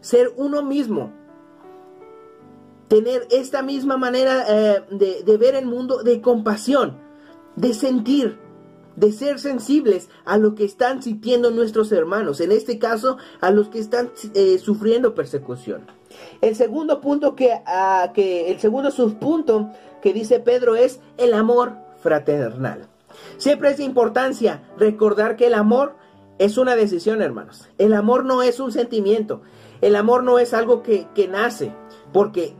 Ser 0.00 0.32
uno 0.36 0.62
mismo. 0.62 1.12
Tener 2.88 3.26
esta 3.30 3.62
misma 3.62 3.98
manera 3.98 4.44
eh, 4.48 4.82
de 4.90 5.36
ver 5.36 5.54
el 5.54 5.66
mundo 5.66 6.02
de 6.02 6.22
compasión, 6.22 6.96
de 7.54 7.74
sentir, 7.74 8.47
de 8.98 9.12
ser 9.12 9.38
sensibles 9.38 10.08
a 10.24 10.38
lo 10.38 10.54
que 10.54 10.64
están 10.64 11.02
sintiendo 11.02 11.50
nuestros 11.50 11.92
hermanos, 11.92 12.40
en 12.40 12.50
este 12.50 12.78
caso 12.78 13.16
a 13.40 13.50
los 13.50 13.68
que 13.68 13.78
están 13.78 14.10
eh, 14.34 14.58
sufriendo 14.58 15.14
persecución. 15.14 15.86
El 16.40 16.56
segundo 16.56 17.00
punto 17.00 17.36
que, 17.36 17.50
uh, 17.52 18.12
que 18.12 18.50
el 18.50 18.58
segundo 18.58 18.90
subpunto 18.90 19.70
que 20.02 20.12
dice 20.12 20.40
Pedro 20.40 20.74
es 20.74 21.00
el 21.16 21.32
amor 21.32 21.74
fraternal. 22.02 22.88
Siempre 23.36 23.70
es 23.70 23.76
de 23.76 23.84
importancia 23.84 24.62
recordar 24.76 25.36
que 25.36 25.46
el 25.46 25.54
amor 25.54 25.96
es 26.38 26.58
una 26.58 26.74
decisión, 26.74 27.22
hermanos. 27.22 27.68
El 27.78 27.94
amor 27.94 28.24
no 28.24 28.42
es 28.42 28.58
un 28.58 28.72
sentimiento. 28.72 29.42
El 29.80 29.94
amor 29.94 30.24
no 30.24 30.40
es 30.40 30.54
algo 30.54 30.82
que, 30.82 31.06
que 31.14 31.28
nace, 31.28 31.72
porque 32.12 32.56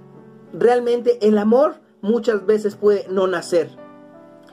realmente 0.52 1.18
el 1.26 1.36
amor 1.36 1.80
muchas 2.00 2.46
veces 2.46 2.76
puede 2.76 3.06
no 3.08 3.26
nacer. 3.26 3.70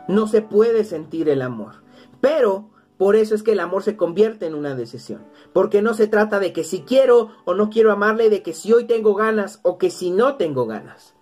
No 0.08 0.28
se 0.28 0.42
puede 0.42 0.84
sentir 0.84 1.30
el 1.30 1.42
amor. 1.42 1.84
Pero 2.22 2.70
por 2.98 3.16
eso 3.16 3.36
es 3.36 3.44
que 3.44 3.52
el 3.52 3.60
amor 3.60 3.84
se 3.84 3.98
convierte 3.98 4.46
en 4.46 4.56
una 4.56 4.76
decisión. 4.76 5.26
Porque 5.54 5.82
no 5.82 5.94
se 5.94 6.08
trata 6.08 6.40
de 6.40 6.54
que 6.54 6.64
si 6.64 6.82
quiero 6.82 7.30
o 7.44 7.54
no 7.54 7.70
quiero 7.70 7.92
amarle, 7.92 8.30
de 8.30 8.42
que 8.42 8.54
si 8.54 8.72
hoy 8.72 8.86
tengo 8.86 9.16
ganas 9.16 9.60
o 9.64 9.78
que 9.78 9.90
si 9.90 10.12
no 10.12 10.36
tengo 10.36 10.66
ganas. 10.66 11.14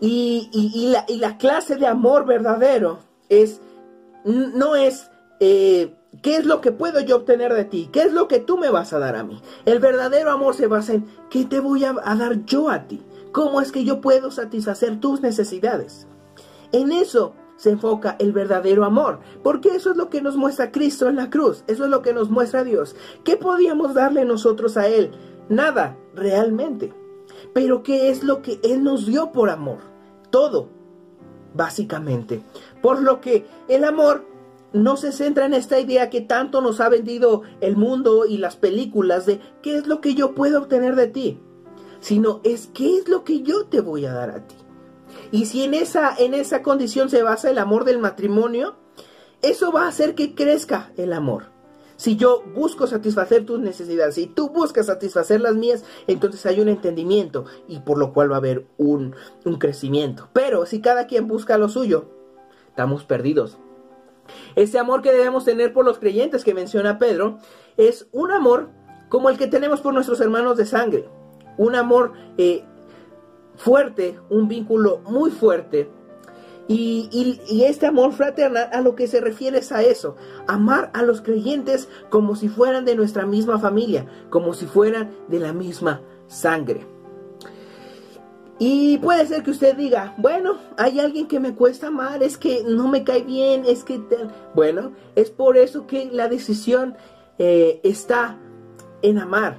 Y, 0.00 0.92
la, 1.08 1.38
clase 1.38 1.76
de 1.76 1.86
amor 1.86 2.26
verdadero 2.26 2.98
es, 3.28 3.60
no 4.24 4.74
es, 4.74 5.08
eh, 5.38 5.94
¿qué 6.22 6.36
es 6.36 6.44
lo 6.44 6.60
que 6.60 6.72
puedo 6.72 6.98
yo 7.00 7.18
obtener 7.18 7.54
de 7.54 7.64
ti? 7.64 7.88
¿Qué 7.92 8.02
es 8.02 8.12
lo 8.12 8.26
que 8.26 8.40
tú 8.40 8.58
me 8.58 8.70
vas 8.70 8.92
a 8.92 8.98
dar 8.98 9.14
a 9.14 9.22
mí? 9.22 9.40
El 9.64 9.78
verdadero 9.78 10.32
amor 10.32 10.56
se 10.56 10.66
basa 10.66 10.94
en, 10.94 11.06
¿qué 11.30 11.44
te 11.44 11.60
voy 11.60 11.84
a 11.84 11.92
dar 11.92 12.44
yo 12.46 12.68
a 12.68 12.88
ti? 12.88 13.00
¿Cómo 13.30 13.60
es 13.60 13.70
que 13.70 13.84
yo 13.84 14.00
puedo 14.00 14.32
satisfacer 14.32 14.98
tus 14.98 15.20
necesidades? 15.20 16.08
En 16.72 16.92
eso 16.92 17.34
se 17.56 17.70
enfoca 17.70 18.16
el 18.18 18.32
verdadero 18.32 18.84
amor, 18.84 19.20
porque 19.42 19.76
eso 19.76 19.90
es 19.90 19.96
lo 19.96 20.08
que 20.08 20.22
nos 20.22 20.36
muestra 20.36 20.72
Cristo 20.72 21.08
en 21.08 21.16
la 21.16 21.30
cruz, 21.30 21.64
eso 21.68 21.84
es 21.84 21.90
lo 21.90 22.02
que 22.02 22.12
nos 22.12 22.30
muestra 22.30 22.64
Dios. 22.64 22.96
¿Qué 23.24 23.36
podíamos 23.36 23.94
darle 23.94 24.24
nosotros 24.24 24.76
a 24.76 24.88
Él? 24.88 25.12
Nada, 25.48 25.96
realmente. 26.14 26.92
Pero 27.52 27.82
¿qué 27.82 28.10
es 28.10 28.24
lo 28.24 28.42
que 28.42 28.58
Él 28.62 28.82
nos 28.82 29.06
dio 29.06 29.32
por 29.32 29.50
amor? 29.50 29.92
todo, 30.32 30.68
básicamente. 31.54 32.42
Por 32.82 33.00
lo 33.00 33.20
que 33.20 33.46
el 33.68 33.84
amor 33.84 34.24
no 34.72 34.96
se 34.96 35.12
centra 35.12 35.46
en 35.46 35.54
esta 35.54 35.78
idea 35.78 36.10
que 36.10 36.22
tanto 36.22 36.60
nos 36.60 36.80
ha 36.80 36.88
vendido 36.88 37.42
el 37.60 37.76
mundo 37.76 38.26
y 38.26 38.38
las 38.38 38.56
películas 38.56 39.26
de 39.26 39.38
qué 39.62 39.76
es 39.76 39.86
lo 39.86 40.00
que 40.00 40.14
yo 40.14 40.34
puedo 40.34 40.58
obtener 40.58 40.96
de 40.96 41.06
ti, 41.06 41.40
sino 42.00 42.40
es 42.42 42.68
qué 42.74 42.96
es 42.96 43.08
lo 43.08 43.22
que 43.22 43.42
yo 43.42 43.66
te 43.66 43.80
voy 43.80 44.06
a 44.06 44.14
dar 44.14 44.30
a 44.30 44.46
ti. 44.48 44.56
Y 45.32 45.46
si 45.46 45.64
en 45.64 45.74
esa, 45.74 46.14
en 46.16 46.34
esa 46.34 46.62
condición 46.62 47.10
se 47.10 47.22
basa 47.22 47.50
el 47.50 47.58
amor 47.58 47.84
del 47.84 47.98
matrimonio, 47.98 48.76
eso 49.40 49.72
va 49.72 49.86
a 49.86 49.88
hacer 49.88 50.14
que 50.14 50.34
crezca 50.34 50.92
el 50.96 51.12
amor. 51.12 51.46
Si 51.96 52.16
yo 52.16 52.42
busco 52.54 52.86
satisfacer 52.86 53.46
tus 53.46 53.58
necesidades 53.58 54.18
y 54.18 54.26
tú 54.26 54.50
buscas 54.50 54.86
satisfacer 54.86 55.40
las 55.40 55.54
mías, 55.54 55.84
entonces 56.06 56.44
hay 56.46 56.60
un 56.60 56.68
entendimiento 56.68 57.46
y 57.66 57.80
por 57.80 57.96
lo 57.96 58.12
cual 58.12 58.30
va 58.30 58.36
a 58.36 58.38
haber 58.38 58.66
un, 58.76 59.14
un 59.44 59.58
crecimiento. 59.58 60.28
Pero 60.32 60.66
si 60.66 60.80
cada 60.80 61.06
quien 61.06 61.28
busca 61.28 61.58
lo 61.58 61.68
suyo, 61.68 62.06
estamos 62.68 63.04
perdidos. 63.04 63.58
Ese 64.54 64.78
amor 64.78 65.00
que 65.02 65.12
debemos 65.12 65.44
tener 65.44 65.72
por 65.72 65.84
los 65.84 65.98
creyentes 65.98 66.44
que 66.44 66.54
menciona 66.54 66.98
Pedro 66.98 67.38
es 67.76 68.06
un 68.12 68.32
amor 68.32 68.70
como 69.08 69.30
el 69.30 69.38
que 69.38 69.46
tenemos 69.46 69.80
por 69.80 69.94
nuestros 69.94 70.20
hermanos 70.20 70.56
de 70.56 70.66
sangre. 70.66 71.08
Un 71.56 71.74
amor 71.74 72.12
eh, 72.38 72.64
fuerte, 73.56 74.18
un 74.30 74.48
vínculo 74.48 75.00
muy 75.06 75.30
fuerte 75.30 75.90
y, 76.68 77.64
este 77.64 77.86
amor 77.86 78.12
fraternal 78.12 78.68
a 78.72 78.80
lo 78.80 78.94
que 78.94 79.06
se 79.06 79.20
refiere 79.20 79.58
es 79.58 79.72
a 79.72 79.82
eso, 79.82 80.16
amar 80.46 80.90
a 80.94 81.02
los 81.02 81.20
creyentes 81.20 81.88
como 82.08 82.36
si 82.36 82.48
fueran 82.48 82.84
de 82.84 82.96
nuestra 82.96 83.26
misma 83.26 83.58
familia, 83.58 84.06
como 84.30 84.54
si 84.54 84.66
fueran 84.66 85.10
de 85.28 85.40
la 85.40 85.52
misma 85.52 86.00
sangre. 86.26 86.86
Y 88.58 88.98
puede 88.98 89.26
ser 89.26 89.42
que 89.42 89.50
usted 89.50 89.76
diga, 89.76 90.14
bueno, 90.18 90.56
hay 90.76 91.00
alguien 91.00 91.26
que 91.26 91.40
me 91.40 91.54
cuesta 91.54 91.88
amar, 91.88 92.22
es 92.22 92.38
que 92.38 92.62
no 92.64 92.86
me 92.86 93.02
cae 93.02 93.22
bien, 93.22 93.64
es 93.66 93.82
que... 93.82 94.00
Bueno, 94.54 94.92
es 95.16 95.30
por 95.30 95.56
eso 95.56 95.86
que 95.88 96.08
la 96.12 96.28
decisión 96.28 96.94
eh, 97.38 97.80
está 97.82 98.38
en 99.00 99.18
amar. 99.18 99.56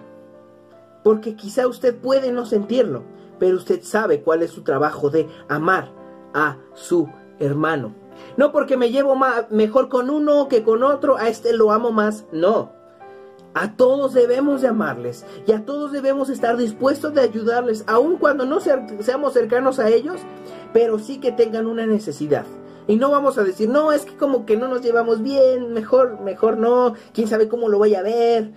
Porque 1.03 1.35
quizá 1.35 1.67
usted 1.67 1.97
puede 1.97 2.31
no 2.31 2.45
sentirlo, 2.45 3.03
pero 3.39 3.57
usted 3.57 3.81
sabe 3.83 4.21
cuál 4.21 4.43
es 4.43 4.51
su 4.51 4.63
trabajo 4.63 5.09
de 5.09 5.27
amar 5.47 5.91
a 6.33 6.57
su 6.73 7.09
hermano. 7.39 7.95
No 8.37 8.51
porque 8.51 8.77
me 8.77 8.91
llevo 8.91 9.15
mejor 9.49 9.89
con 9.89 10.09
uno 10.09 10.47
que 10.47 10.63
con 10.63 10.83
otro, 10.83 11.17
a 11.17 11.27
este 11.27 11.53
lo 11.53 11.71
amo 11.71 11.91
más, 11.91 12.25
no. 12.31 12.71
A 13.55 13.75
todos 13.75 14.13
debemos 14.13 14.61
de 14.61 14.69
amarles 14.69 15.25
y 15.45 15.51
a 15.51 15.63
todos 15.63 15.91
debemos 15.91 16.29
estar 16.29 16.57
dispuestos 16.57 17.13
de 17.13 17.21
ayudarles, 17.21 17.83
aun 17.85 18.17
cuando 18.17 18.45
no 18.45 18.59
seamos 18.59 19.33
cercanos 19.33 19.77
a 19.77 19.89
ellos, 19.89 20.21
pero 20.73 20.97
sí 20.97 21.19
que 21.19 21.31
tengan 21.31 21.67
una 21.67 21.85
necesidad. 21.85 22.45
Y 22.87 22.97
no 22.97 23.11
vamos 23.11 23.37
a 23.37 23.43
decir, 23.43 23.69
no, 23.69 23.91
es 23.91 24.05
que 24.05 24.17
como 24.17 24.45
que 24.45 24.57
no 24.57 24.67
nos 24.67 24.81
llevamos 24.81 25.21
bien, 25.21 25.71
mejor, 25.71 26.19
mejor 26.21 26.57
no, 26.57 26.95
quién 27.13 27.27
sabe 27.27 27.47
cómo 27.47 27.69
lo 27.69 27.79
vaya 27.79 27.99
a 27.99 28.03
ver. 28.03 28.51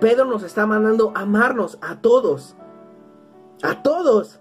Pedro 0.00 0.26
nos 0.26 0.42
está 0.42 0.66
mandando 0.66 1.12
amarnos 1.14 1.78
a 1.80 2.00
todos, 2.00 2.54
a 3.62 3.82
todos 3.82 4.40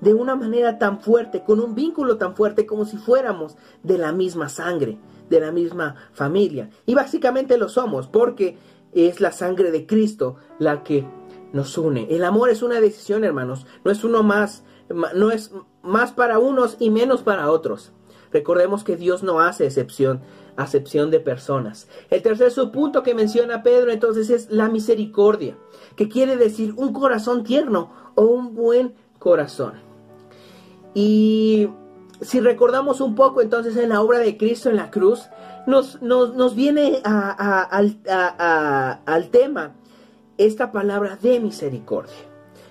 de 0.00 0.14
una 0.14 0.36
manera 0.36 0.78
tan 0.78 1.00
fuerte, 1.00 1.42
con 1.44 1.60
un 1.60 1.74
vínculo 1.74 2.16
tan 2.16 2.34
fuerte 2.34 2.66
como 2.66 2.84
si 2.84 2.96
fuéramos 2.96 3.56
de 3.82 3.98
la 3.98 4.12
misma 4.12 4.48
sangre, 4.48 4.98
de 5.30 5.40
la 5.40 5.52
misma 5.52 5.96
familia. 6.12 6.70
Y 6.84 6.94
básicamente 6.94 7.56
lo 7.58 7.68
somos 7.68 8.06
porque 8.06 8.58
es 8.92 9.20
la 9.20 9.32
sangre 9.32 9.70
de 9.70 9.86
Cristo 9.86 10.36
la 10.58 10.82
que 10.82 11.06
nos 11.52 11.76
une. 11.78 12.06
El 12.10 12.24
amor 12.24 12.50
es 12.50 12.62
una 12.62 12.80
decisión, 12.80 13.24
hermanos, 13.24 13.66
no 13.84 13.90
es 13.90 14.04
uno 14.04 14.22
más, 14.22 14.64
no 15.14 15.30
es 15.30 15.52
más 15.82 16.12
para 16.12 16.38
unos 16.38 16.76
y 16.78 16.90
menos 16.90 17.22
para 17.22 17.50
otros. 17.50 17.92
Recordemos 18.32 18.84
que 18.84 18.96
Dios 18.96 19.22
no 19.22 19.40
hace 19.40 19.64
excepción, 19.64 20.20
acepción 20.56 21.10
de 21.10 21.20
personas. 21.20 21.88
El 22.10 22.22
tercer 22.22 22.50
subpunto 22.50 23.02
que 23.02 23.14
menciona 23.14 23.62
Pedro 23.62 23.90
entonces 23.90 24.30
es 24.30 24.50
la 24.50 24.68
misericordia, 24.68 25.56
que 25.94 26.08
quiere 26.08 26.36
decir 26.36 26.74
un 26.76 26.92
corazón 26.92 27.44
tierno 27.44 27.90
o 28.14 28.22
un 28.22 28.54
buen 28.54 28.94
corazón. 29.18 29.74
Y 30.94 31.68
si 32.20 32.40
recordamos 32.40 33.00
un 33.00 33.14
poco 33.14 33.42
entonces 33.42 33.76
en 33.76 33.90
la 33.90 34.00
obra 34.00 34.18
de 34.18 34.36
Cristo 34.36 34.70
en 34.70 34.76
la 34.76 34.90
cruz, 34.90 35.28
nos, 35.66 36.00
nos, 36.00 36.54
viene 36.54 37.00
al, 37.04 37.98
al 38.06 39.28
tema 39.30 39.74
esta 40.38 40.70
palabra 40.72 41.18
de 41.20 41.40
misericordia, 41.40 42.14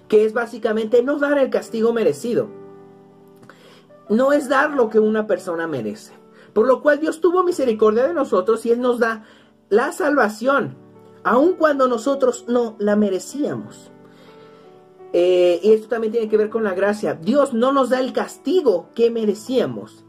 que 0.07 0.25
es 0.25 0.33
básicamente 0.33 1.03
no 1.03 1.19
dar 1.19 1.37
el 1.37 1.49
castigo 1.49 1.93
merecido. 1.93 2.47
No 4.07 4.33
es 4.33 4.49
dar 4.49 4.71
lo 4.71 4.89
que 4.89 4.99
una 4.99 5.27
persona 5.27 5.67
merece. 5.67 6.13
Por 6.55 6.67
lo 6.67 6.81
cual 6.81 7.01
Dios 7.01 7.19
tuvo 7.19 7.43
misericordia 7.43 8.07
de 8.07 8.13
nosotros 8.13 8.65
y 8.65 8.71
Él 8.71 8.79
nos 8.79 8.97
da 8.97 9.25
la 9.67 9.91
salvación, 9.91 10.77
aun 11.25 11.55
cuando 11.55 11.89
nosotros 11.89 12.45
no 12.47 12.77
la 12.79 12.95
merecíamos. 12.95 13.91
Eh, 15.11 15.59
y 15.61 15.73
esto 15.73 15.89
también 15.89 16.13
tiene 16.13 16.29
que 16.29 16.37
ver 16.37 16.49
con 16.49 16.63
la 16.63 16.73
gracia. 16.73 17.13
Dios 17.13 17.53
no 17.53 17.73
nos 17.73 17.89
da 17.89 17.99
el 17.99 18.13
castigo 18.13 18.87
que 18.95 19.11
merecíamos. 19.11 20.05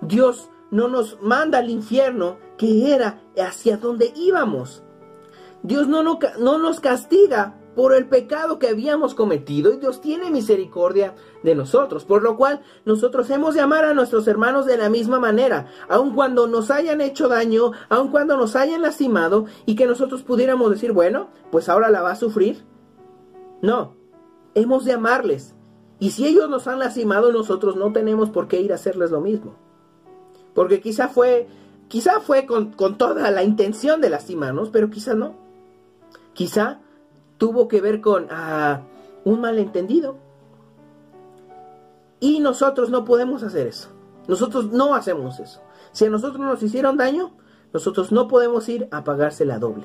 Dios 0.00 0.48
no 0.70 0.88
nos 0.88 1.20
manda 1.20 1.58
al 1.58 1.68
infierno 1.68 2.38
que 2.56 2.94
era 2.94 3.20
hacia 3.36 3.76
donde 3.76 4.10
íbamos. 4.16 4.82
Dios 5.62 5.86
no, 5.86 6.02
no, 6.02 6.18
no 6.38 6.56
nos 6.56 6.80
castiga 6.80 7.60
por 7.74 7.94
el 7.94 8.06
pecado 8.06 8.58
que 8.58 8.68
habíamos 8.68 9.14
cometido 9.14 9.72
y 9.72 9.78
Dios 9.78 10.00
tiene 10.00 10.30
misericordia 10.30 11.14
de 11.42 11.54
nosotros, 11.54 12.04
por 12.04 12.22
lo 12.22 12.36
cual 12.36 12.62
nosotros 12.84 13.30
hemos 13.30 13.54
de 13.54 13.60
amar 13.60 13.84
a 13.84 13.94
nuestros 13.94 14.26
hermanos 14.28 14.66
de 14.66 14.76
la 14.76 14.90
misma 14.90 15.18
manera, 15.18 15.68
aun 15.88 16.14
cuando 16.14 16.46
nos 16.46 16.70
hayan 16.70 17.00
hecho 17.00 17.28
daño, 17.28 17.72
aun 17.88 18.08
cuando 18.08 18.36
nos 18.36 18.56
hayan 18.56 18.82
lastimado 18.82 19.46
y 19.66 19.74
que 19.74 19.86
nosotros 19.86 20.22
pudiéramos 20.22 20.70
decir, 20.70 20.92
bueno, 20.92 21.28
pues 21.50 21.68
ahora 21.68 21.90
la 21.90 22.02
va 22.02 22.12
a 22.12 22.16
sufrir. 22.16 22.64
No, 23.62 23.96
hemos 24.54 24.84
de 24.84 24.92
amarles. 24.92 25.54
Y 25.98 26.10
si 26.10 26.26
ellos 26.26 26.50
nos 26.50 26.66
han 26.66 26.80
lastimado, 26.80 27.30
nosotros 27.30 27.76
no 27.76 27.92
tenemos 27.92 28.30
por 28.30 28.48
qué 28.48 28.60
ir 28.60 28.72
a 28.72 28.74
hacerles 28.74 29.10
lo 29.12 29.20
mismo. 29.20 29.54
Porque 30.54 30.80
quizá 30.80 31.08
fue, 31.08 31.46
quizá 31.88 32.20
fue 32.20 32.44
con, 32.44 32.72
toda 32.98 33.30
la 33.30 33.44
intención 33.44 34.00
de 34.00 34.10
lastimarnos, 34.10 34.70
pero 34.70 34.90
quizá 34.90 35.14
no. 35.14 35.36
Quizá 36.34 36.80
tuvo 37.42 37.66
que 37.66 37.80
ver 37.80 38.00
con 38.00 38.28
ah, 38.30 38.82
un 39.24 39.40
malentendido. 39.40 40.14
Y 42.20 42.38
nosotros 42.38 42.88
no 42.88 43.04
podemos 43.04 43.42
hacer 43.42 43.66
eso. 43.66 43.88
Nosotros 44.28 44.70
no 44.70 44.94
hacemos 44.94 45.40
eso. 45.40 45.60
Si 45.90 46.04
a 46.04 46.08
nosotros 46.08 46.38
nos 46.38 46.62
hicieron 46.62 46.96
daño, 46.96 47.34
nosotros 47.72 48.12
no 48.12 48.28
podemos 48.28 48.68
ir 48.68 48.86
a 48.92 49.02
pagarse 49.02 49.44
la 49.44 49.58
doble. 49.58 49.82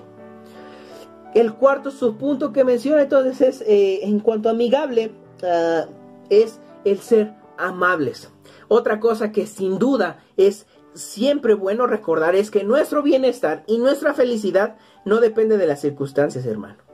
El 1.33 1.55
cuarto 1.55 1.89
subpunto 1.89 2.53
que 2.53 2.63
menciona 2.63 3.01
entonces 3.01 3.41
es, 3.41 3.61
eh, 3.61 4.01
en 4.03 4.19
cuanto 4.19 4.49
amigable, 4.49 5.15
ah, 5.41 5.87
es 6.29 6.59
el 6.85 6.99
ser 6.99 7.33
amables. 7.57 8.29
Otra 8.67 8.99
cosa 8.99 9.31
que 9.31 9.47
sin 9.47 9.79
duda 9.79 10.19
es 10.37 10.67
siempre 10.93 11.55
bueno 11.55 11.87
recordar 11.87 12.35
es 12.35 12.51
que 12.51 12.63
nuestro 12.63 13.01
bienestar 13.01 13.63
y 13.65 13.79
nuestra 13.79 14.13
felicidad 14.13 14.75
no 15.05 15.19
depende 15.19 15.57
de 15.57 15.65
las 15.65 15.81
circunstancias, 15.81 16.45
hermano. 16.45 16.86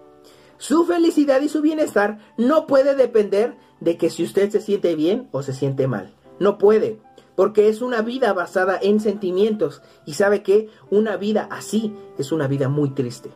Su 0.64 0.86
felicidad 0.86 1.42
y 1.42 1.50
su 1.50 1.62
bienestar 1.62 2.20
no 2.38 2.68
puede 2.68 2.96
depender 2.96 3.58
de 3.82 3.98
que 3.98 4.10
si 4.10 4.24
usted 4.24 4.50
se 4.50 4.62
siente 4.62 4.96
bien 4.96 5.28
o 5.34 5.44
se 5.44 5.52
siente 5.52 5.88
mal. 5.90 6.14
No 6.40 6.58
puede, 6.58 7.02
porque 7.36 7.68
es 7.68 7.82
una 7.82 8.02
vida 8.02 8.32
basada 8.32 8.80
en 8.82 9.02
sentimientos 9.02 9.82
y 10.06 10.14
sabe 10.14 10.42
que 10.42 10.70
una 10.90 11.18
vida 11.18 11.50
así 11.52 11.94
es 12.18 12.32
una 12.32 12.48
vida 12.48 12.70
muy 12.70 12.92
triste. 12.92 13.32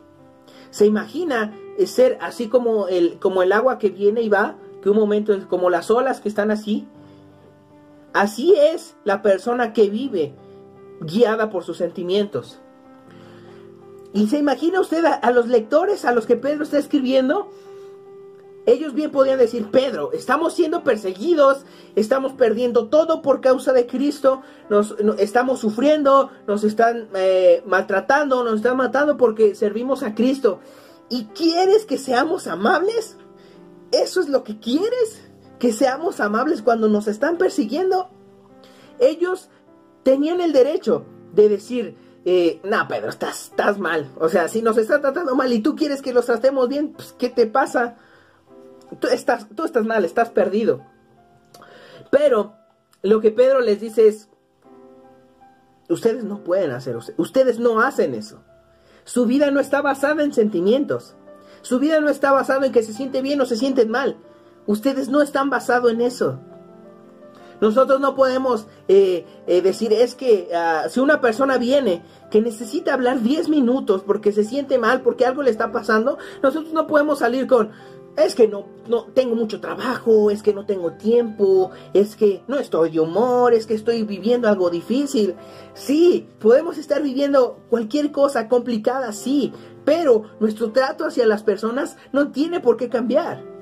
Se 0.70 0.86
imagina 0.86 1.52
ser 1.84 2.16
así 2.22 2.48
como 2.48 2.88
el, 2.88 3.18
como 3.18 3.42
el 3.42 3.52
agua 3.52 3.76
que 3.76 3.90
viene 3.90 4.22
y 4.22 4.30
va, 4.30 4.56
que 4.80 4.88
un 4.88 4.96
momento 4.96 5.34
es 5.34 5.44
como 5.44 5.68
las 5.68 5.90
olas 5.90 6.22
que 6.22 6.30
están 6.30 6.50
así. 6.50 6.88
Así 8.14 8.54
es 8.54 8.96
la 9.04 9.20
persona 9.20 9.74
que 9.74 9.90
vive 9.90 10.32
guiada 11.02 11.50
por 11.50 11.62
sus 11.62 11.76
sentimientos. 11.76 12.62
Y 14.12 14.28
se 14.28 14.38
imagina 14.38 14.80
usted 14.80 15.04
a, 15.04 15.30
los 15.30 15.48
lectores 15.48 16.04
a 16.04 16.12
los 16.12 16.26
que 16.26 16.36
Pedro 16.36 16.62
está 16.62 16.78
escribiendo, 16.78 17.50
ellos 18.64 18.92
bien 18.94 19.10
podían 19.10 19.38
decir, 19.38 19.70
Pedro, 19.70 20.12
estamos 20.12 20.54
siendo 20.54 20.84
perseguidos, 20.84 21.64
estamos 21.96 22.32
perdiendo 22.32 22.88
todo 22.88 23.22
por 23.22 23.40
causa 23.40 23.72
de 23.72 23.86
Cristo, 23.86 24.42
nos, 24.68 24.94
estamos 25.18 25.60
sufriendo, 25.60 26.30
nos 26.46 26.64
están 26.64 27.08
eh, 27.14 27.62
maltratando, 27.66 28.44
nos 28.44 28.56
están 28.56 28.76
matando 28.76 29.16
porque 29.16 29.54
servimos 29.54 30.02
a 30.02 30.14
Cristo. 30.14 30.60
¿Y 31.08 31.24
quieres 31.26 31.86
que 31.86 31.96
seamos 31.96 32.46
amables? 32.46 33.16
¿Eso 33.90 34.20
es 34.20 34.28
lo 34.28 34.44
que 34.44 34.58
quieres? 34.58 35.22
¿Que 35.58 35.72
seamos 35.72 36.20
amables 36.20 36.60
cuando 36.60 36.88
nos 36.88 37.08
están 37.08 37.38
persiguiendo? 37.38 38.10
Ellos 38.98 39.48
tenían 40.02 40.40
el 40.42 40.52
derecho 40.52 41.06
de 41.32 41.48
decir, 41.48 41.96
eh, 42.30 42.60
no, 42.62 42.86
Pedro, 42.86 43.08
estás, 43.08 43.44
estás 43.44 43.78
mal. 43.78 44.10
O 44.20 44.28
sea, 44.28 44.48
si 44.48 44.60
nos 44.60 44.76
está 44.76 45.00
tratando 45.00 45.34
mal 45.34 45.50
y 45.50 45.60
tú 45.60 45.74
quieres 45.74 46.02
que 46.02 46.12
los 46.12 46.26
tratemos 46.26 46.68
bien, 46.68 46.92
pues, 46.92 47.14
¿qué 47.18 47.30
te 47.30 47.46
pasa? 47.46 47.96
Tú 49.00 49.08
estás, 49.08 49.46
tú 49.56 49.64
estás 49.64 49.86
mal, 49.86 50.04
estás 50.04 50.28
perdido. 50.28 50.84
Pero 52.10 52.54
lo 53.00 53.22
que 53.22 53.30
Pedro 53.30 53.62
les 53.62 53.80
dice 53.80 54.08
es, 54.08 54.28
ustedes 55.88 56.22
no 56.22 56.44
pueden 56.44 56.72
hacer, 56.72 56.98
ustedes 57.16 57.58
no 57.58 57.80
hacen 57.80 58.12
eso. 58.12 58.44
Su 59.04 59.24
vida 59.24 59.50
no 59.50 59.58
está 59.58 59.80
basada 59.80 60.22
en 60.22 60.34
sentimientos. 60.34 61.16
Su 61.62 61.78
vida 61.78 61.98
no 61.98 62.10
está 62.10 62.30
basada 62.32 62.66
en 62.66 62.72
que 62.72 62.82
se 62.82 62.92
siente 62.92 63.22
bien 63.22 63.40
o 63.40 63.46
se 63.46 63.56
sienten 63.56 63.90
mal. 63.90 64.18
Ustedes 64.66 65.08
no 65.08 65.22
están 65.22 65.48
basados 65.48 65.90
en 65.92 66.02
eso. 66.02 66.40
Nosotros 67.60 68.00
no 68.00 68.14
podemos 68.14 68.66
eh, 68.86 69.24
eh, 69.46 69.62
decir, 69.62 69.92
es 69.92 70.14
que 70.14 70.48
ah, 70.54 70.84
si 70.88 71.00
una 71.00 71.20
persona 71.20 71.58
viene 71.58 72.02
que 72.30 72.40
necesita 72.40 72.94
hablar 72.94 73.22
10 73.22 73.48
minutos 73.48 74.02
porque 74.06 74.32
se 74.32 74.44
siente 74.44 74.78
mal, 74.78 75.02
porque 75.02 75.26
algo 75.26 75.42
le 75.42 75.50
está 75.50 75.72
pasando, 75.72 76.18
nosotros 76.42 76.72
no 76.72 76.86
podemos 76.86 77.18
salir 77.18 77.46
con, 77.46 77.70
es 78.16 78.34
que 78.34 78.48
no, 78.48 78.66
no 78.88 79.04
tengo 79.04 79.34
mucho 79.34 79.60
trabajo, 79.60 80.30
es 80.30 80.42
que 80.42 80.52
no 80.52 80.66
tengo 80.66 80.92
tiempo, 80.92 81.70
es 81.92 82.16
que 82.16 82.42
no 82.48 82.58
estoy 82.58 82.90
de 82.90 83.00
humor, 83.00 83.54
es 83.54 83.66
que 83.66 83.74
estoy 83.74 84.02
viviendo 84.02 84.48
algo 84.48 84.70
difícil. 84.70 85.36
Sí, 85.74 86.28
podemos 86.40 86.78
estar 86.78 87.02
viviendo 87.02 87.60
cualquier 87.70 88.10
cosa 88.10 88.48
complicada, 88.48 89.12
sí, 89.12 89.52
pero 89.84 90.24
nuestro 90.40 90.72
trato 90.72 91.06
hacia 91.06 91.26
las 91.26 91.42
personas 91.42 91.96
no 92.12 92.30
tiene 92.32 92.60
por 92.60 92.76
qué 92.76 92.88
cambiar. 92.88 93.57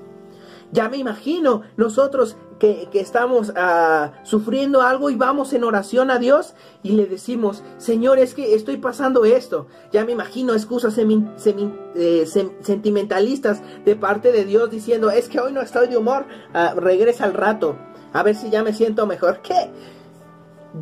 Ya 0.72 0.88
me 0.88 0.96
imagino 0.96 1.62
nosotros 1.76 2.36
que, 2.58 2.88
estamos 2.94 3.52
ah, 3.56 4.12
sufriendo 4.22 4.82
algo 4.82 5.10
y 5.10 5.16
vamos 5.16 5.52
en 5.52 5.64
oración 5.64 6.10
a 6.10 6.18
Dios 6.18 6.54
y 6.82 6.92
le 6.92 7.06
decimos, 7.06 7.62
Señor, 7.76 8.18
es 8.18 8.34
que 8.34 8.54
estoy 8.54 8.78
pasando 8.78 9.24
esto. 9.24 9.66
Ya 9.92 10.04
me 10.04 10.12
imagino 10.12 10.54
excusas 10.54 10.96
eh, 10.98 12.26
sentimentalistas 12.60 13.62
de 13.84 13.96
parte 13.96 14.32
de 14.32 14.44
Dios 14.44 14.70
diciendo, 14.70 15.10
es 15.10 15.28
que 15.28 15.40
hoy 15.40 15.52
no 15.52 15.60
estoy 15.60 15.88
de 15.88 15.96
humor, 15.96 16.26
ah, 16.54 16.74
regresa 16.76 17.24
al 17.24 17.34
rato, 17.34 17.76
a 18.12 18.22
ver 18.22 18.34
si 18.34 18.50
ya 18.50 18.62
me 18.62 18.72
siento 18.72 19.06
mejor. 19.06 19.40
¿Qué? 19.42 19.70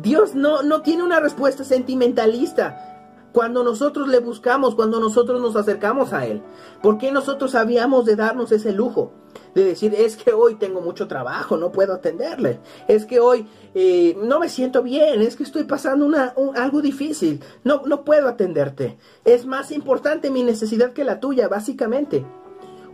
Dios 0.01 0.35
no, 0.35 0.61
no 0.61 0.81
tiene 0.81 1.03
una 1.03 1.19
respuesta 1.19 1.63
sentimentalista 1.63 2.94
cuando 3.35 3.65
nosotros 3.65 4.07
le 4.07 4.19
buscamos, 4.19 4.75
cuando 4.75 4.97
nosotros 5.01 5.41
nos 5.41 5.57
acercamos 5.57 6.13
a 6.13 6.25
Él. 6.25 6.41
¿Por 6.81 6.97
qué 6.97 7.11
nosotros 7.11 7.53
habíamos 7.53 8.05
de 8.05 8.15
darnos 8.15 8.53
ese 8.53 8.71
lujo? 8.71 9.11
de 9.53 9.65
decir, 9.65 9.93
es 9.93 10.15
que 10.15 10.31
hoy 10.31 10.55
tengo 10.55 10.79
mucho 10.79 11.07
trabajo, 11.07 11.57
no 11.57 11.71
puedo 11.71 11.93
atenderle, 11.93 12.59
es 12.87 13.05
que 13.05 13.19
hoy 13.19 13.47
eh, 13.73 14.17
no 14.21 14.39
me 14.39 14.49
siento 14.49 14.83
bien, 14.83 15.21
es 15.21 15.35
que 15.35 15.43
estoy 15.43 15.63
pasando 15.63 16.05
una, 16.05 16.33
algo 16.55 16.81
difícil, 16.81 17.41
no, 17.63 17.81
no 17.85 18.03
puedo 18.03 18.27
atenderte. 18.27 18.97
Es 19.23 19.45
más 19.45 19.71
importante 19.71 20.29
mi 20.29 20.43
necesidad 20.43 20.91
que 20.91 21.03
la 21.03 21.19
tuya, 21.19 21.47
básicamente. 21.47 22.25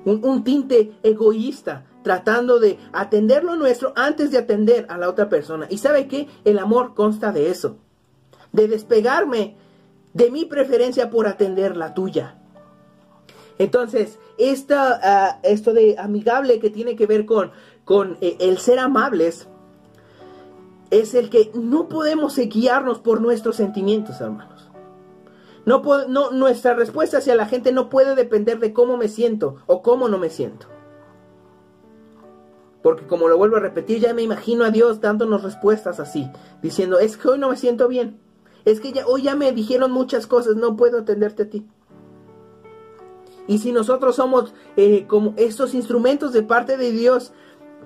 Un, 0.06 0.44
tinte 0.44 0.94
egoísta, 1.04 1.86
tratando 2.04 2.60
de 2.60 2.80
atender 2.94 3.44
lo 3.44 3.56
nuestro 3.56 3.94
antes 3.96 4.32
de 4.32 4.40
atender 4.40 4.88
a 4.90 4.98
la 4.98 5.10
otra 5.10 5.30
persona. 5.30 5.68
Y 5.70 5.78
sabe 5.78 6.08
que 6.08 6.28
el 6.46 6.58
amor 6.58 6.96
consta 6.96 7.32
de 7.32 7.52
eso, 7.52 7.78
de 8.52 8.68
despegarme 8.68 9.58
de 10.14 10.32
mi 10.32 10.46
preferencia 10.46 11.10
por 11.10 11.28
atender 11.28 11.78
la 11.78 11.94
tuya. 11.94 12.38
Entonces, 13.58 14.20
esta, 14.38 15.00
ah, 15.04 15.40
esto 15.44 15.74
de 15.74 15.96
amigable 15.98 16.60
que 16.60 16.70
tiene 16.70 16.96
que 16.96 17.06
ver 17.06 17.26
con, 17.26 17.52
con 17.86 18.18
eh, 18.22 18.38
el 18.40 18.58
ser 18.58 18.80
amables, 18.80 19.48
es 20.90 21.14
el 21.14 21.30
que 21.30 21.52
no 21.54 21.88
podemos 21.88 22.38
guiarnos 22.38 23.00
por 23.00 23.22
nuestros 23.22 23.56
sentimientos, 23.56 24.20
hermanos. 24.20 24.70
No, 25.66 25.82
no, 26.08 26.32
nuestra 26.32 26.74
respuesta 26.74 27.20
hacia 27.20 27.36
la 27.36 27.46
gente 27.46 27.72
no 27.72 27.90
puede 27.90 28.16
depender 28.16 28.60
de 28.60 28.74
cómo 28.74 28.98
me 28.98 29.08
siento 29.08 29.58
o 29.68 29.82
cómo 29.82 30.10
no 30.10 30.18
me 30.18 30.30
siento. 30.30 30.68
Porque 32.82 33.06
como 33.06 33.28
lo 33.28 33.38
vuelvo 33.38 33.58
a 33.58 33.62
repetir, 33.62 34.00
ya 34.00 34.14
me 34.14 34.24
imagino 34.24 34.66
a 34.66 34.72
Dios 34.72 35.02
dándonos 35.02 35.44
respuestas 35.44 36.00
así, 36.00 36.30
diciendo, 36.62 37.00
es 37.00 37.16
que 37.16 37.30
hoy 37.30 37.38
no 37.38 37.50
me 37.50 37.58
siento 37.58 37.88
bien. 37.88 38.20
Es 38.66 38.80
que 38.80 38.92
ya, 38.92 39.06
hoy 39.08 39.24
ya 39.24 39.36
me 39.36 39.52
dijeron 39.52 39.92
muchas 39.92 40.28
cosas, 40.28 40.56
no 40.56 40.76
puedo 40.76 41.00
atenderte 41.00 41.44
a 41.44 41.50
ti. 41.50 41.66
Y 43.48 43.58
si 43.58 43.72
nosotros 43.72 44.16
somos 44.16 44.54
eh, 44.78 45.06
como 45.08 45.34
estos 45.38 45.74
instrumentos 45.74 46.32
de 46.34 46.44
parte 46.44 46.78
de 46.78 46.92
Dios 46.92 47.34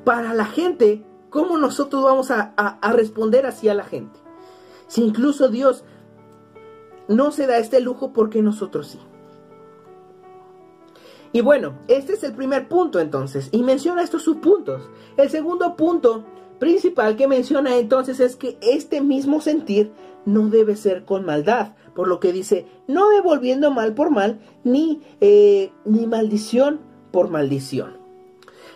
para 0.04 0.34
la 0.34 0.46
gente, 0.46 1.04
¿cómo 1.30 1.58
nosotros 1.58 2.04
vamos 2.04 2.30
a, 2.32 2.54
a 2.58 2.92
responder 2.92 3.46
hacia 3.46 3.74
la 3.74 3.84
gente? 3.84 4.20
Si 4.88 5.02
incluso 5.02 5.50
Dios 5.50 5.84
no 7.08 7.32
se 7.32 7.48
da 7.48 7.58
este 7.58 7.80
lujo, 7.80 8.14
porque 8.14 8.42
nosotros 8.42 8.88
sí? 8.88 9.00
Y 11.32 11.42
bueno, 11.42 11.74
este 11.88 12.14
es 12.14 12.24
el 12.24 12.34
primer 12.34 12.68
punto 12.70 13.00
entonces, 13.00 13.50
y 13.52 13.62
menciona 13.64 14.04
estos 14.04 14.24
subpuntos. 14.24 14.90
El 15.18 15.30
segundo 15.30 15.76
punto 15.76 16.24
principal 16.60 17.18
que 17.18 17.28
menciona 17.28 17.76
entonces 17.76 18.20
es 18.20 18.36
que 18.36 18.58
este 18.62 19.02
mismo 19.02 19.42
sentir 19.42 19.92
no 20.26 20.50
debe 20.50 20.76
ser 20.76 21.06
con 21.06 21.26
maldad, 21.26 21.74
por 21.94 22.08
lo 22.08 22.20
que 22.20 22.34
dice, 22.34 22.68
no 22.88 23.10
devolviendo 23.10 23.72
mal 23.72 23.94
por 23.94 24.12
mal, 24.12 24.40
ni, 24.64 25.02
eh, 25.22 25.72
ni 25.86 26.08
maldición 26.08 26.82
por 27.12 27.30
maldición. 27.30 27.98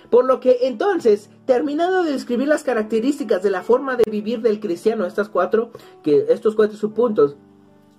Por 0.09 0.25
lo 0.25 0.39
que 0.39 0.59
entonces, 0.62 1.29
terminando 1.45 2.03
de 2.03 2.13
describir 2.13 2.47
las 2.47 2.63
características 2.63 3.43
de 3.43 3.51
la 3.51 3.62
forma 3.62 3.95
de 3.95 4.09
vivir 4.09 4.41
del 4.41 4.59
cristiano, 4.59 5.05
estas 5.05 5.29
cuatro, 5.29 5.71
que 6.01 6.25
estos 6.29 6.55
cuatro 6.55 6.77
subpuntos, 6.77 7.35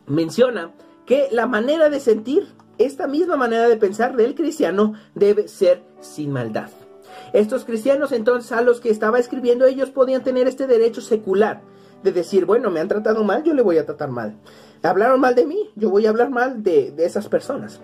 menciona 0.07 0.73
que 1.07 1.29
la 1.31 1.47
manera 1.47 1.89
de 1.89 2.01
sentir, 2.01 2.49
esta 2.79 3.07
misma 3.07 3.37
manera 3.37 3.69
de 3.69 3.77
pensar 3.77 4.17
del 4.17 4.35
cristiano, 4.35 4.95
debe 5.15 5.47
ser 5.47 5.83
sin 6.01 6.33
maldad. 6.33 6.71
Estos 7.33 7.65
cristianos 7.65 8.11
entonces 8.13 8.51
a 8.53 8.63
los 8.63 8.81
que 8.81 8.91
estaba 8.91 9.19
escribiendo 9.19 9.67
ellos 9.67 9.91
podían 9.91 10.25
tener 10.25 10.49
este 10.49 10.67
derecho 10.67 11.01
secular 11.01 11.63
de 12.03 12.13
decir, 12.13 12.47
bueno, 12.47 12.71
me 12.71 12.81
han 12.81 12.89
tratado 12.89 13.25
mal, 13.25 13.43
yo 13.43 13.55
le 13.55 13.63
voy 13.63 13.79
a 13.79 13.87
tratar 13.87 14.11
mal. 14.11 14.39
Hablaron 14.83 15.21
mal 15.21 15.35
de 15.35 15.47
mí, 15.47 15.71
yo 15.77 15.91
voy 15.91 16.07
a 16.07 16.11
hablar 16.11 16.31
mal 16.31 16.63
de, 16.63 16.95
esas 16.99 17.29
personas. 17.29 17.81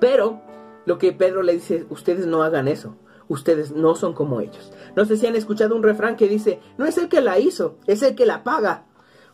Pero 0.00 0.42
lo 0.84 0.98
que 0.98 1.12
Pedro 1.12 1.42
le 1.42 1.54
dice, 1.54 1.86
ustedes 1.90 2.26
no 2.26 2.42
hagan 2.42 2.68
eso. 2.68 2.96
Ustedes 3.26 3.72
no 3.72 3.94
son 3.94 4.12
como 4.12 4.40
ellos. 4.40 4.70
No 4.96 5.06
sé 5.06 5.16
si 5.16 5.26
han 5.26 5.34
escuchado 5.34 5.74
un 5.74 5.82
refrán 5.82 6.16
que 6.16 6.28
dice, 6.28 6.60
no 6.76 6.84
es 6.84 6.98
el 6.98 7.08
que 7.08 7.22
la 7.22 7.38
hizo, 7.38 7.78
es 7.86 8.02
el 8.02 8.14
que 8.14 8.26
la 8.26 8.44
paga. 8.44 8.84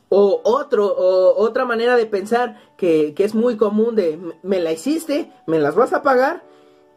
O 0.08 0.40
otro, 0.44 0.86
o 0.86 1.42
otra 1.42 1.64
manera 1.64 1.96
de 1.96 2.06
pensar 2.06 2.56
que, 2.76 3.14
que 3.14 3.24
es 3.24 3.34
muy 3.34 3.56
común 3.56 3.96
de, 3.96 4.18
me 4.44 4.60
la 4.60 4.70
hiciste, 4.70 5.32
me 5.48 5.58
las 5.58 5.74
vas 5.74 5.92
a 5.92 6.02
pagar 6.02 6.44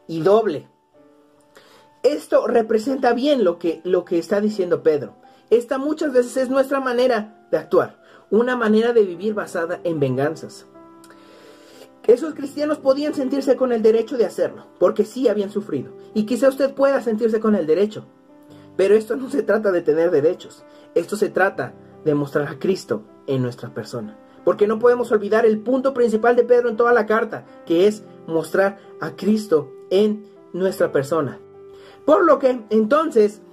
y 0.07 0.21
doble. 0.21 0.69
Esto 2.03 2.45
representa 2.47 3.13
bien 3.13 3.43
lo 3.43 3.57
que, 3.57 3.81
lo 3.83 4.05
que 4.05 4.19
está 4.19 4.41
diciendo 4.41 4.83
Pedro. 4.83 5.15
Esta 5.53 5.77
muchas 5.77 6.11
veces 6.11 6.35
es 6.37 6.49
nuestra 6.49 6.79
manera 6.79 7.45
de 7.51 7.59
actuar, 7.59 8.01
una 8.31 8.57
manera 8.57 8.91
de 8.91 9.03
vivir 9.03 9.35
basada 9.35 9.79
en 9.83 9.99
venganzas. 9.99 10.65
Esos 12.07 12.33
cristianos 12.33 12.79
podían 12.79 13.13
sentirse 13.13 13.55
con 13.55 13.71
el 13.71 13.83
derecho 13.83 14.17
de 14.17 14.25
hacerlo, 14.25 14.65
porque 14.79 15.05
sí 15.05 15.27
habían 15.27 15.51
sufrido, 15.51 15.93
y 16.15 16.25
quizá 16.25 16.49
usted 16.49 16.73
pueda 16.73 17.03
sentirse 17.03 17.39
con 17.39 17.53
el 17.53 17.67
derecho 17.67 18.07
Pero 18.75 18.95
esto 18.95 19.15
no 19.15 19.29
se 19.29 19.43
trata 19.43 19.71
de 19.71 19.83
tener 19.83 20.09
derechos, 20.09 20.63
esto 20.95 21.15
se 21.17 21.29
trata 21.29 21.75
de 22.03 22.15
mostrar 22.15 22.47
a 22.47 22.57
Cristo 22.57 23.03
en 23.27 23.43
nuestra 23.43 23.71
persona. 23.75 24.17
Porque 24.43 24.65
no 24.65 24.79
podemos 24.79 25.11
olvidar 25.11 25.45
el 25.45 25.59
punto 25.59 25.93
principal 25.93 26.35
de 26.35 26.45
Pedro 26.45 26.69
en 26.69 26.77
toda 26.77 26.93
la 26.93 27.05
carta, 27.05 27.45
que 27.67 27.85
es 27.85 28.03
mostrar 28.25 28.79
a 28.99 29.11
Cristo 29.11 29.71
en 29.91 30.25
nuestra 30.51 30.91
persona. 30.91 31.37
Por 32.05 32.25
lo 32.25 32.39
que 32.39 32.63
entonces 32.71 33.43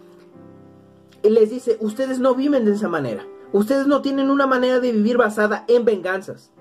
les 1.23 1.51
dice, 1.51 1.77
ustedes 1.81 2.19
no 2.19 2.35
viven 2.35 2.65
de 2.65 2.73
esa 2.73 2.89
manera. 2.89 3.27
Ustedes 3.53 3.87
no 3.87 4.01
tienen 4.01 4.31
una 4.31 4.47
manera 4.47 4.81
de 4.81 4.93
vivir 4.93 5.17
basada 5.17 5.65
en 5.69 5.85
venganzas. 5.85 6.53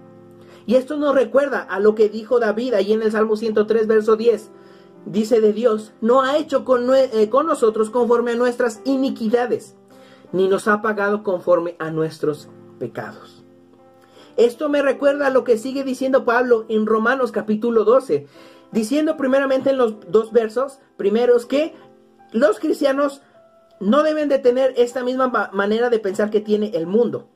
Y 0.65 0.75
esto 0.75 0.97
nos 0.97 1.15
recuerda 1.15 1.61
a 1.61 1.79
lo 1.79 1.95
que 1.95 2.09
dijo 2.09 2.39
David 2.39 2.73
ahí 2.73 2.93
en 2.93 3.01
el 3.01 3.11
Salmo 3.11 3.35
103, 3.35 3.87
verso 3.87 4.15
10. 4.15 4.51
Dice 5.05 5.39
de 5.41 5.53
Dios, 5.53 5.93
no 6.01 6.21
ha 6.21 6.37
hecho 6.37 6.65
con, 6.65 6.93
eh, 6.93 7.29
con 7.29 7.47
nosotros 7.47 7.89
conforme 7.89 8.33
a 8.33 8.35
nuestras 8.35 8.81
iniquidades, 8.85 9.75
ni 10.31 10.47
nos 10.47 10.67
ha 10.67 10.81
pagado 10.81 11.23
conforme 11.23 11.75
a 11.79 11.89
nuestros 11.89 12.49
pecados. 12.79 13.43
Esto 14.37 14.69
me 14.69 14.81
recuerda 14.81 15.27
a 15.27 15.31
lo 15.31 15.43
que 15.43 15.57
sigue 15.57 15.83
diciendo 15.83 16.25
Pablo 16.25 16.65
en 16.69 16.85
Romanos 16.85 17.31
capítulo 17.31 17.83
12, 17.83 18.27
diciendo 18.71 19.17
primeramente 19.17 19.71
en 19.71 19.77
los 19.77 19.95
dos 20.11 20.31
versos 20.31 20.79
primeros 20.97 21.45
que 21.45 21.73
los 22.31 22.59
cristianos 22.59 23.21
no 23.79 24.03
deben 24.03 24.29
de 24.29 24.39
tener 24.39 24.73
esta 24.77 25.03
misma 25.03 25.49
manera 25.53 25.89
de 25.89 25.99
pensar 25.99 26.29
que 26.29 26.41
tiene 26.41 26.71
el 26.73 26.87
mundo. 26.87 27.29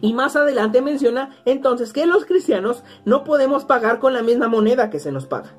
Y 0.00 0.12
más 0.12 0.36
adelante 0.36 0.82
menciona 0.82 1.36
entonces 1.44 1.92
que 1.92 2.06
los 2.06 2.24
cristianos 2.26 2.84
no 3.04 3.24
podemos 3.24 3.64
pagar 3.64 3.98
con 3.98 4.12
la 4.12 4.22
misma 4.22 4.48
moneda 4.48 4.90
que 4.90 4.98
se 5.00 5.12
nos 5.12 5.26
paga. 5.26 5.56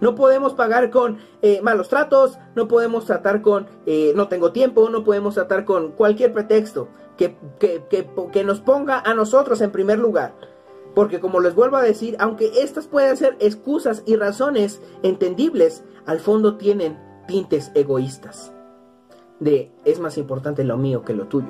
No 0.00 0.14
podemos 0.14 0.52
pagar 0.52 0.90
con 0.90 1.18
eh, 1.40 1.60
malos 1.62 1.88
tratos, 1.88 2.38
no 2.54 2.68
podemos 2.68 3.06
tratar 3.06 3.40
con 3.40 3.66
eh, 3.86 4.12
no 4.14 4.28
tengo 4.28 4.52
tiempo, 4.52 4.90
no 4.90 5.04
podemos 5.04 5.34
tratar 5.34 5.64
con 5.64 5.92
cualquier 5.92 6.32
pretexto 6.32 6.88
que, 7.16 7.36
que, 7.58 7.82
que, 8.30 8.44
nos 8.44 8.60
ponga 8.60 9.00
a 9.00 9.14
nosotros 9.14 9.60
en 9.62 9.72
primer 9.72 9.98
lugar. 9.98 10.34
Porque 10.94 11.20
como 11.20 11.40
les 11.40 11.54
vuelvo 11.54 11.76
a 11.76 11.82
decir, 11.82 12.16
aunque 12.18 12.60
estas 12.60 12.86
pueden 12.86 13.16
ser 13.16 13.36
excusas 13.40 14.02
y 14.06 14.16
razones 14.16 14.82
entendibles, 15.02 15.82
al 16.04 16.20
fondo 16.20 16.56
tienen 16.56 16.98
tintes 17.26 17.70
egoístas. 17.74 18.52
De 19.38 19.70
es 19.84 20.00
más 20.00 20.16
importante 20.16 20.64
lo 20.64 20.78
mío 20.78 21.02
que 21.04 21.12
lo 21.12 21.26
tuyo. 21.26 21.48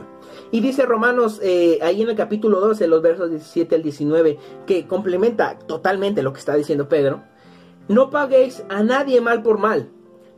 Y 0.51 0.61
dice 0.61 0.87
Romanos 0.87 1.41
eh, 1.43 1.79
ahí 1.83 2.03
en 2.03 2.09
el 2.09 2.17
capítulo 2.17 2.61
12, 2.61 2.89
los 2.89 3.01
versos 3.01 3.31
17 3.31 3.77
al 3.77 3.83
19, 3.83 4.39
que 4.67 4.87
complementa 4.87 5.59
totalmente 5.59 6.23
lo 6.23 6.33
que 6.33 6.41
está 6.41 6.55
diciendo 6.55 6.89
Pedro 6.89 7.23
no 7.89 8.11
paguéis 8.11 8.65
a 8.69 8.83
nadie 8.83 9.21
mal 9.21 9.43
por 9.43 9.59
mal. 9.59 9.91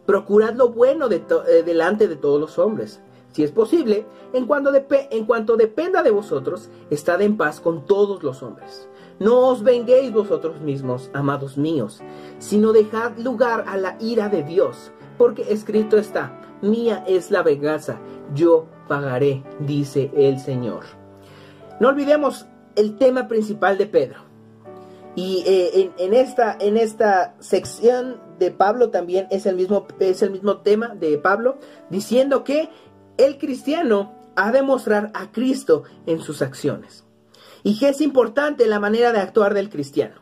Procurad 0.05 0.55
lo 0.55 0.71
bueno 0.71 1.09
eh, 1.11 1.63
delante 1.65 2.07
de 2.07 2.17
todos 2.17 2.39
los 2.39 2.59
hombres. 2.59 3.01
Si 3.33 3.43
es 3.43 3.53
posible, 3.53 4.07
en 4.33 4.47
cuanto, 4.47 4.71
en 4.75 5.25
cuanto 5.25 5.57
dependa 5.57 6.03
de 6.03 6.11
vosotros, 6.11 6.69
estad 6.91 7.23
en 7.23 7.37
paz 7.37 7.61
con 7.61 7.87
todos 7.87 8.23
los 8.23 8.43
hombres. 8.43 8.89
No 9.19 9.49
os 9.49 9.63
venguéis 9.63 10.13
vosotros 10.13 10.61
mismos, 10.61 11.11
amados 11.15 11.57
míos, 11.57 12.01
sino 12.39 12.73
dejad 12.73 13.17
lugar 13.19 13.65
a 13.67 13.77
la 13.77 13.97
ira 14.01 14.29
de 14.29 14.43
Dios, 14.43 14.93
porque 15.17 15.47
escrito 15.51 15.97
está, 15.97 16.41
mía 16.63 17.05
es 17.07 17.31
la 17.31 17.43
venganza, 17.43 17.99
yo 18.35 18.67
pagaré, 18.89 19.43
dice 19.61 20.11
el 20.17 20.41
Señor. 20.41 20.85
No 21.81 21.89
olvidemos 21.89 22.47
el 22.77 22.97
tema 22.97 23.29
principal 23.29 23.79
de 23.79 23.87
Pedro. 23.87 24.29
Y 25.15 25.43
eh, 25.47 25.91
en, 25.99 26.15
esta, 26.15 26.57
en 26.61 26.77
esta 26.77 27.35
sección 27.41 28.21
de 28.39 28.53
Pablo 28.53 28.91
también 28.91 29.27
es 29.31 29.47
el, 29.47 29.57
mismo, 29.57 29.87
es 29.99 30.23
el 30.23 30.31
mismo 30.31 30.59
tema 30.59 30.95
de 30.95 31.19
Pablo, 31.19 31.59
diciendo 31.91 32.45
que 32.45 32.69
el 33.17 33.37
cristiano 33.39 34.15
ha 34.37 34.53
de 34.53 34.63
mostrar 34.63 35.11
a 35.15 35.33
Cristo 35.33 35.83
en 36.07 36.21
sus 36.21 36.41
acciones. 36.41 37.05
Y 37.65 37.79
que 37.81 37.89
es 37.89 38.01
importante 38.01 38.69
la 38.69 38.79
manera 38.79 39.13
de 39.13 39.19
actuar 39.19 39.55
del 39.55 39.71
cristiano, 39.71 40.15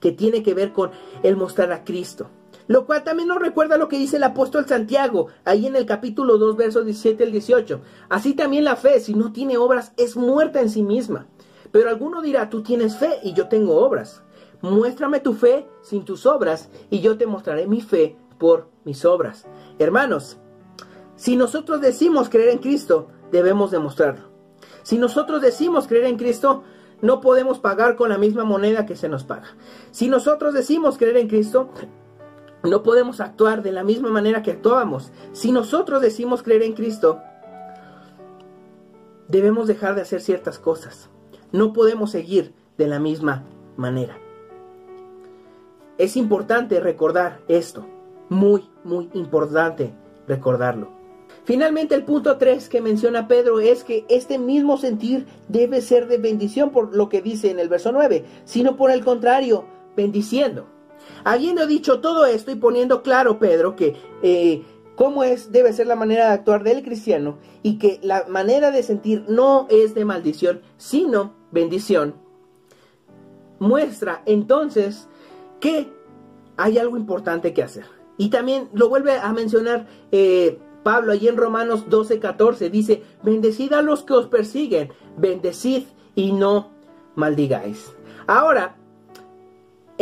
que 0.00 0.10
tiene 0.10 0.42
que 0.42 0.54
ver 0.54 0.72
con 0.72 0.90
el 1.22 1.36
mostrar 1.36 1.70
a 1.70 1.84
Cristo. 1.84 2.28
Lo 2.72 2.86
cual 2.86 3.04
también 3.04 3.28
nos 3.28 3.38
recuerda 3.38 3.76
lo 3.76 3.88
que 3.88 3.98
dice 3.98 4.16
el 4.16 4.24
apóstol 4.24 4.66
Santiago, 4.66 5.28
ahí 5.44 5.66
en 5.66 5.76
el 5.76 5.86
capítulo 5.86 6.38
2, 6.38 6.56
versos 6.56 6.84
17 6.84 7.24
al 7.24 7.32
18. 7.32 7.80
Así 8.08 8.34
también 8.34 8.64
la 8.64 8.76
fe, 8.76 9.00
si 9.00 9.14
no 9.14 9.32
tiene 9.32 9.58
obras, 9.58 9.92
es 9.96 10.16
muerta 10.16 10.60
en 10.60 10.70
sí 10.70 10.82
misma. 10.82 11.26
Pero 11.70 11.88
alguno 11.88 12.22
dirá, 12.22 12.50
tú 12.50 12.62
tienes 12.62 12.96
fe 12.96 13.20
y 13.22 13.34
yo 13.34 13.48
tengo 13.48 13.76
obras 13.76 14.22
muéstrame 14.62 15.20
tu 15.20 15.34
fe 15.34 15.66
sin 15.82 16.04
tus 16.04 16.24
obras 16.24 16.70
y 16.88 17.00
yo 17.00 17.18
te 17.18 17.26
mostraré 17.26 17.66
mi 17.66 17.80
fe 17.80 18.16
por 18.38 18.68
mis 18.84 19.04
obras. 19.04 19.46
Hermanos, 19.78 20.38
si 21.16 21.36
nosotros 21.36 21.80
decimos 21.80 22.28
creer 22.28 22.50
en 22.50 22.58
Cristo, 22.58 23.08
debemos 23.30 23.70
demostrarlo. 23.70 24.30
Si 24.82 24.98
nosotros 24.98 25.42
decimos 25.42 25.86
creer 25.86 26.06
en 26.06 26.16
Cristo, 26.16 26.62
no 27.00 27.20
podemos 27.20 27.58
pagar 27.58 27.96
con 27.96 28.08
la 28.08 28.18
misma 28.18 28.44
moneda 28.44 28.86
que 28.86 28.96
se 28.96 29.08
nos 29.08 29.24
paga. 29.24 29.56
Si 29.90 30.08
nosotros 30.08 30.54
decimos 30.54 30.96
creer 30.96 31.16
en 31.16 31.28
Cristo, 31.28 31.70
no 32.64 32.82
podemos 32.82 33.20
actuar 33.20 33.62
de 33.62 33.72
la 33.72 33.82
misma 33.82 34.10
manera 34.10 34.42
que 34.42 34.52
actuábamos. 34.52 35.10
Si 35.32 35.50
nosotros 35.52 36.00
decimos 36.00 36.42
creer 36.42 36.62
en 36.62 36.74
Cristo, 36.74 37.20
debemos 39.28 39.66
dejar 39.66 39.94
de 39.94 40.02
hacer 40.02 40.20
ciertas 40.20 40.58
cosas. 40.58 41.10
No 41.50 41.72
podemos 41.72 42.10
seguir 42.10 42.54
de 42.78 42.86
la 42.86 42.98
misma 42.98 43.44
manera. 43.76 44.18
Es 45.98 46.16
importante 46.16 46.80
recordar 46.80 47.40
esto, 47.48 47.86
muy, 48.28 48.68
muy 48.84 49.10
importante 49.14 49.92
recordarlo. 50.26 50.88
Finalmente 51.44 51.94
el 51.94 52.04
punto 52.04 52.38
3 52.38 52.68
que 52.68 52.80
menciona 52.80 53.26
Pedro 53.26 53.58
es 53.58 53.82
que 53.84 54.04
este 54.08 54.38
mismo 54.38 54.76
sentir 54.78 55.26
debe 55.48 55.80
ser 55.80 56.06
de 56.06 56.18
bendición 56.18 56.70
por 56.70 56.94
lo 56.94 57.08
que 57.08 57.20
dice 57.20 57.50
en 57.50 57.58
el 57.58 57.68
verso 57.68 57.90
9, 57.90 58.24
sino 58.44 58.76
por 58.76 58.90
el 58.90 59.04
contrario, 59.04 59.64
bendiciendo. 59.96 60.66
Habiendo 61.24 61.66
dicho 61.66 62.00
todo 62.00 62.26
esto 62.26 62.50
y 62.50 62.56
poniendo 62.56 63.02
claro 63.02 63.38
Pedro 63.38 63.76
que 63.76 63.96
eh, 64.22 64.62
cómo 64.96 65.24
es, 65.24 65.52
debe 65.52 65.72
ser 65.72 65.86
la 65.86 65.96
manera 65.96 66.26
de 66.26 66.32
actuar 66.32 66.64
del 66.64 66.82
cristiano 66.82 67.38
y 67.62 67.78
que 67.78 68.00
la 68.02 68.24
manera 68.28 68.70
de 68.70 68.82
sentir 68.82 69.24
no 69.28 69.66
es 69.70 69.94
de 69.94 70.04
maldición, 70.04 70.60
sino 70.76 71.34
bendición, 71.50 72.14
muestra 73.58 74.22
entonces 74.26 75.08
que 75.60 75.88
hay 76.56 76.78
algo 76.78 76.96
importante 76.96 77.54
que 77.54 77.62
hacer. 77.62 77.84
Y 78.18 78.28
también 78.28 78.68
lo 78.74 78.88
vuelve 78.88 79.16
a 79.16 79.32
mencionar 79.32 79.86
eh, 80.10 80.58
Pablo 80.82 81.12
allí 81.12 81.28
en 81.28 81.36
Romanos 81.36 81.88
12, 81.88 82.18
14. 82.18 82.70
Dice, 82.70 83.02
bendecid 83.22 83.72
a 83.72 83.82
los 83.82 84.02
que 84.02 84.14
os 84.14 84.26
persiguen, 84.26 84.92
bendecid 85.16 85.84
y 86.14 86.32
no 86.32 86.70
maldigáis. 87.14 87.94
Ahora, 88.26 88.76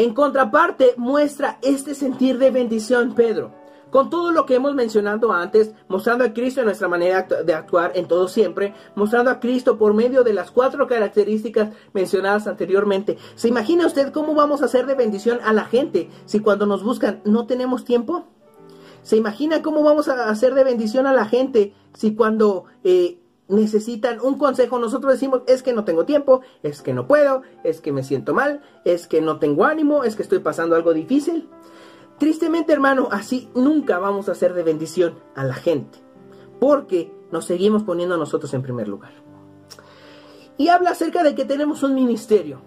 en 0.00 0.14
contraparte, 0.14 0.94
muestra 0.96 1.58
este 1.60 1.94
sentir 1.94 2.38
de 2.38 2.50
bendición 2.50 3.14
Pedro. 3.14 3.52
Con 3.90 4.08
todo 4.08 4.32
lo 4.32 4.46
que 4.46 4.54
hemos 4.54 4.74
mencionado 4.74 5.30
antes, 5.30 5.72
mostrando 5.88 6.24
a 6.24 6.32
Cristo 6.32 6.60
en 6.60 6.66
nuestra 6.66 6.88
manera 6.88 7.28
de 7.44 7.52
actuar 7.52 7.92
en 7.94 8.08
todo 8.08 8.26
siempre, 8.26 8.72
mostrando 8.94 9.30
a 9.30 9.40
Cristo 9.40 9.76
por 9.76 9.92
medio 9.92 10.24
de 10.24 10.32
las 10.32 10.52
cuatro 10.52 10.86
características 10.86 11.74
mencionadas 11.92 12.46
anteriormente. 12.46 13.18
¿Se 13.34 13.48
imagina 13.48 13.86
usted 13.86 14.10
cómo 14.10 14.34
vamos 14.34 14.62
a 14.62 14.66
hacer 14.66 14.86
de 14.86 14.94
bendición 14.94 15.38
a 15.44 15.52
la 15.52 15.66
gente 15.66 16.08
si 16.24 16.40
cuando 16.40 16.64
nos 16.64 16.82
buscan 16.82 17.20
no 17.26 17.46
tenemos 17.46 17.84
tiempo? 17.84 18.24
¿Se 19.02 19.18
imagina 19.18 19.60
cómo 19.60 19.82
vamos 19.82 20.08
a 20.08 20.30
hacer 20.30 20.54
de 20.54 20.64
bendición 20.64 21.06
a 21.06 21.12
la 21.12 21.26
gente 21.26 21.74
si 21.92 22.14
cuando 22.14 22.64
eh, 22.84 23.18
necesitan 23.50 24.20
un 24.20 24.38
consejo 24.38 24.78
nosotros 24.78 25.12
decimos 25.12 25.42
es 25.46 25.62
que 25.62 25.72
no 25.72 25.84
tengo 25.84 26.04
tiempo, 26.04 26.40
es 26.62 26.82
que 26.82 26.94
no 26.94 27.06
puedo, 27.06 27.42
es 27.64 27.80
que 27.80 27.92
me 27.92 28.02
siento 28.02 28.32
mal, 28.32 28.62
es 28.84 29.06
que 29.06 29.20
no 29.20 29.38
tengo 29.38 29.64
ánimo, 29.64 30.04
es 30.04 30.16
que 30.16 30.22
estoy 30.22 30.38
pasando 30.38 30.76
algo 30.76 30.94
difícil? 30.94 31.48
Tristemente, 32.18 32.72
hermano, 32.72 33.08
así 33.10 33.48
nunca 33.54 33.98
vamos 33.98 34.28
a 34.28 34.34
ser 34.34 34.54
de 34.54 34.62
bendición 34.62 35.18
a 35.34 35.44
la 35.44 35.54
gente, 35.54 35.98
porque 36.58 37.12
nos 37.30 37.46
seguimos 37.46 37.82
poniendo 37.82 38.14
a 38.14 38.18
nosotros 38.18 38.52
en 38.54 38.62
primer 38.62 38.88
lugar. 38.88 39.12
Y 40.56 40.68
habla 40.68 40.90
acerca 40.90 41.22
de 41.22 41.34
que 41.34 41.46
tenemos 41.46 41.82
un 41.82 41.94
ministerio, 41.94 42.60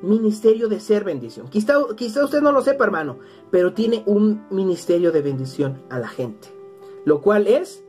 ministerio 0.00 0.68
de 0.68 0.80
ser 0.80 1.04
bendición. 1.04 1.48
Quizá, 1.48 1.74
quizá 1.96 2.24
usted 2.24 2.40
no 2.40 2.52
lo 2.52 2.62
sepa, 2.62 2.84
hermano, 2.84 3.18
pero 3.50 3.74
tiene 3.74 4.02
un 4.06 4.46
ministerio 4.50 5.12
de 5.12 5.22
bendición 5.22 5.82
a 5.90 5.98
la 5.98 6.08
gente, 6.08 6.48
lo 7.04 7.20
cual 7.20 7.46
es 7.46 7.84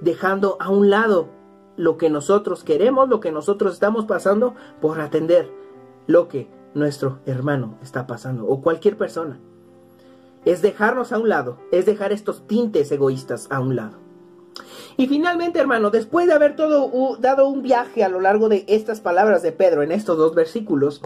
dejando 0.00 0.56
a 0.60 0.70
un 0.70 0.90
lado 0.90 1.37
lo 1.78 1.96
que 1.96 2.10
nosotros 2.10 2.64
queremos, 2.64 3.08
lo 3.08 3.20
que 3.20 3.32
nosotros 3.32 3.72
estamos 3.72 4.04
pasando, 4.04 4.54
por 4.82 5.00
atender 5.00 5.50
lo 6.06 6.28
que 6.28 6.50
nuestro 6.74 7.20
hermano 7.24 7.78
está 7.82 8.06
pasando 8.06 8.46
o 8.46 8.60
cualquier 8.60 8.98
persona 8.98 9.40
es 10.44 10.62
dejarnos 10.62 11.12
a 11.12 11.18
un 11.18 11.28
lado, 11.28 11.58
es 11.72 11.86
dejar 11.86 12.12
estos 12.12 12.46
tintes 12.46 12.90
egoístas 12.92 13.48
a 13.50 13.60
un 13.60 13.76
lado. 13.76 13.98
Y 14.96 15.06
finalmente, 15.06 15.60
hermano, 15.60 15.90
después 15.90 16.26
de 16.26 16.32
haber 16.32 16.56
todo 16.56 17.16
dado 17.18 17.48
un 17.48 17.62
viaje 17.62 18.02
a 18.02 18.08
lo 18.08 18.20
largo 18.20 18.48
de 18.48 18.64
estas 18.66 19.00
palabras 19.00 19.42
de 19.42 19.52
Pedro 19.52 19.82
en 19.82 19.92
estos 19.92 20.16
dos 20.16 20.34
versículos, 20.34 21.02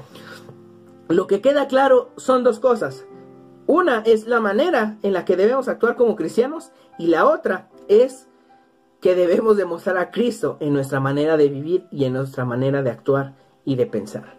lo 1.09 1.27
que 1.27 1.41
queda 1.41 1.66
claro 1.66 2.11
son 2.16 2.45
dos 2.45 2.59
cosas. 2.59 3.05
Una 3.66 4.03
es 4.07 4.27
la 4.27 4.41
manera 4.41 4.99
en 5.03 5.12
la 5.12 5.25
que 5.25 5.37
debemos 5.37 5.68
actuar 5.68 5.97
como 5.97 6.16
cristianos 6.16 6.70
y 6.99 7.09
la 7.09 7.27
otra 7.27 7.68
es 7.89 8.29
que 9.03 9.16
debemos 9.16 9.57
demostrar 9.57 9.98
a 9.98 10.12
Cristo 10.12 10.57
en 10.61 10.72
nuestra 10.72 11.00
manera 11.00 11.36
de 11.36 11.48
vivir 11.48 11.86
y 11.90 12.05
en 12.05 12.12
nuestra 12.12 12.44
manera 12.44 12.82
de 12.82 12.90
actuar 12.90 13.34
y 13.64 13.74
de 13.74 13.86
pensar. 13.86 14.38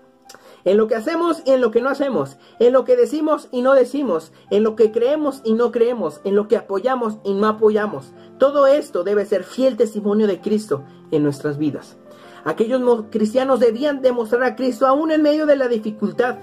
En 0.64 0.78
lo 0.78 0.88
que 0.88 0.96
hacemos 0.96 1.44
y 1.46 1.52
en 1.52 1.60
lo 1.60 1.70
que 1.70 1.82
no 1.82 1.90
hacemos, 1.90 2.38
en 2.60 2.72
lo 2.72 2.86
que 2.86 2.96
decimos 2.96 3.50
y 3.52 3.62
no 3.62 3.74
decimos, 3.74 4.32
en 4.50 4.64
lo 4.64 4.78
que 4.78 4.94
creemos 4.94 5.42
y 5.44 5.54
no 5.54 5.74
creemos, 5.74 6.22
en 6.24 6.38
lo 6.38 6.48
que 6.48 6.56
apoyamos 6.56 7.18
y 7.26 7.34
no 7.34 7.48
apoyamos. 7.48 8.14
Todo 8.40 8.66
esto 8.66 9.04
debe 9.04 9.26
ser 9.26 9.44
fiel 9.44 9.76
testimonio 9.76 10.28
de 10.28 10.40
Cristo 10.40 10.86
en 11.12 11.24
nuestras 11.24 11.58
vidas. 11.58 11.98
Aquellos 12.46 13.06
cristianos 13.10 13.60
debían 13.60 14.02
demostrar 14.02 14.44
a 14.44 14.56
Cristo 14.56 14.88
aún 14.88 15.12
en 15.12 15.22
medio 15.22 15.46
de 15.46 15.58
la 15.58 15.68
dificultad. 15.68 16.38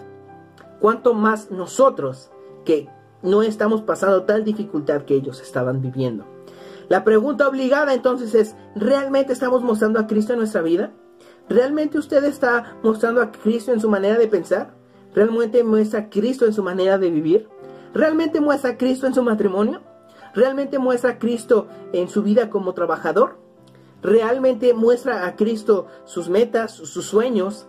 Cuanto 0.79 1.15
más 1.15 1.51
nosotros 1.51 2.31
que 2.67 2.87
no 3.23 3.43
estamos 3.43 3.81
pasando 3.81 4.25
tal 4.25 4.45
dificultad 4.45 5.03
que 5.03 5.15
ellos 5.15 5.41
estaban 5.41 5.81
viviendo. 5.81 6.27
La 6.91 7.05
pregunta 7.05 7.47
obligada 7.47 7.95
entonces 7.95 8.35
es, 8.35 8.57
¿realmente 8.75 9.33
estamos 9.33 9.63
mostrando 9.63 10.01
a 10.01 10.09
Cristo 10.09 10.33
en 10.33 10.41
nuestra 10.41 10.61
vida? 10.61 10.93
¿Realmente 11.49 11.99
usted 11.99 12.25
está 12.25 12.79
mostrando 12.83 13.23
a 13.23 13.31
Cristo 13.31 13.73
en 13.73 13.79
su 13.79 13.89
manera 13.89 14.19
de 14.19 14.27
pensar? 14.27 14.75
¿Realmente 15.15 15.63
muestra 15.63 16.01
a 16.01 16.11
Cristo 16.11 16.47
en 16.47 16.53
su 16.53 16.65
manera 16.65 16.99
de 16.99 17.11
vivir? 17.13 17.49
¿Realmente 17.95 18.41
muestra 18.41 18.71
a 18.71 18.77
Cristo 18.77 19.07
en 19.07 19.15
su 19.15 19.23
matrimonio? 19.23 19.83
¿Realmente 20.35 20.81
muestra 20.81 21.11
a 21.11 21.19
Cristo 21.21 21.69
en 21.93 22.09
su 22.09 22.25
vida 22.25 22.51
como 22.51 22.75
trabajador? 22.75 23.39
¿Realmente 24.03 24.75
muestra 24.75 25.29
a 25.29 25.37
Cristo 25.37 25.87
sus 26.07 26.29
metas, 26.29 26.73
sus 26.73 27.05
sueños, 27.05 27.69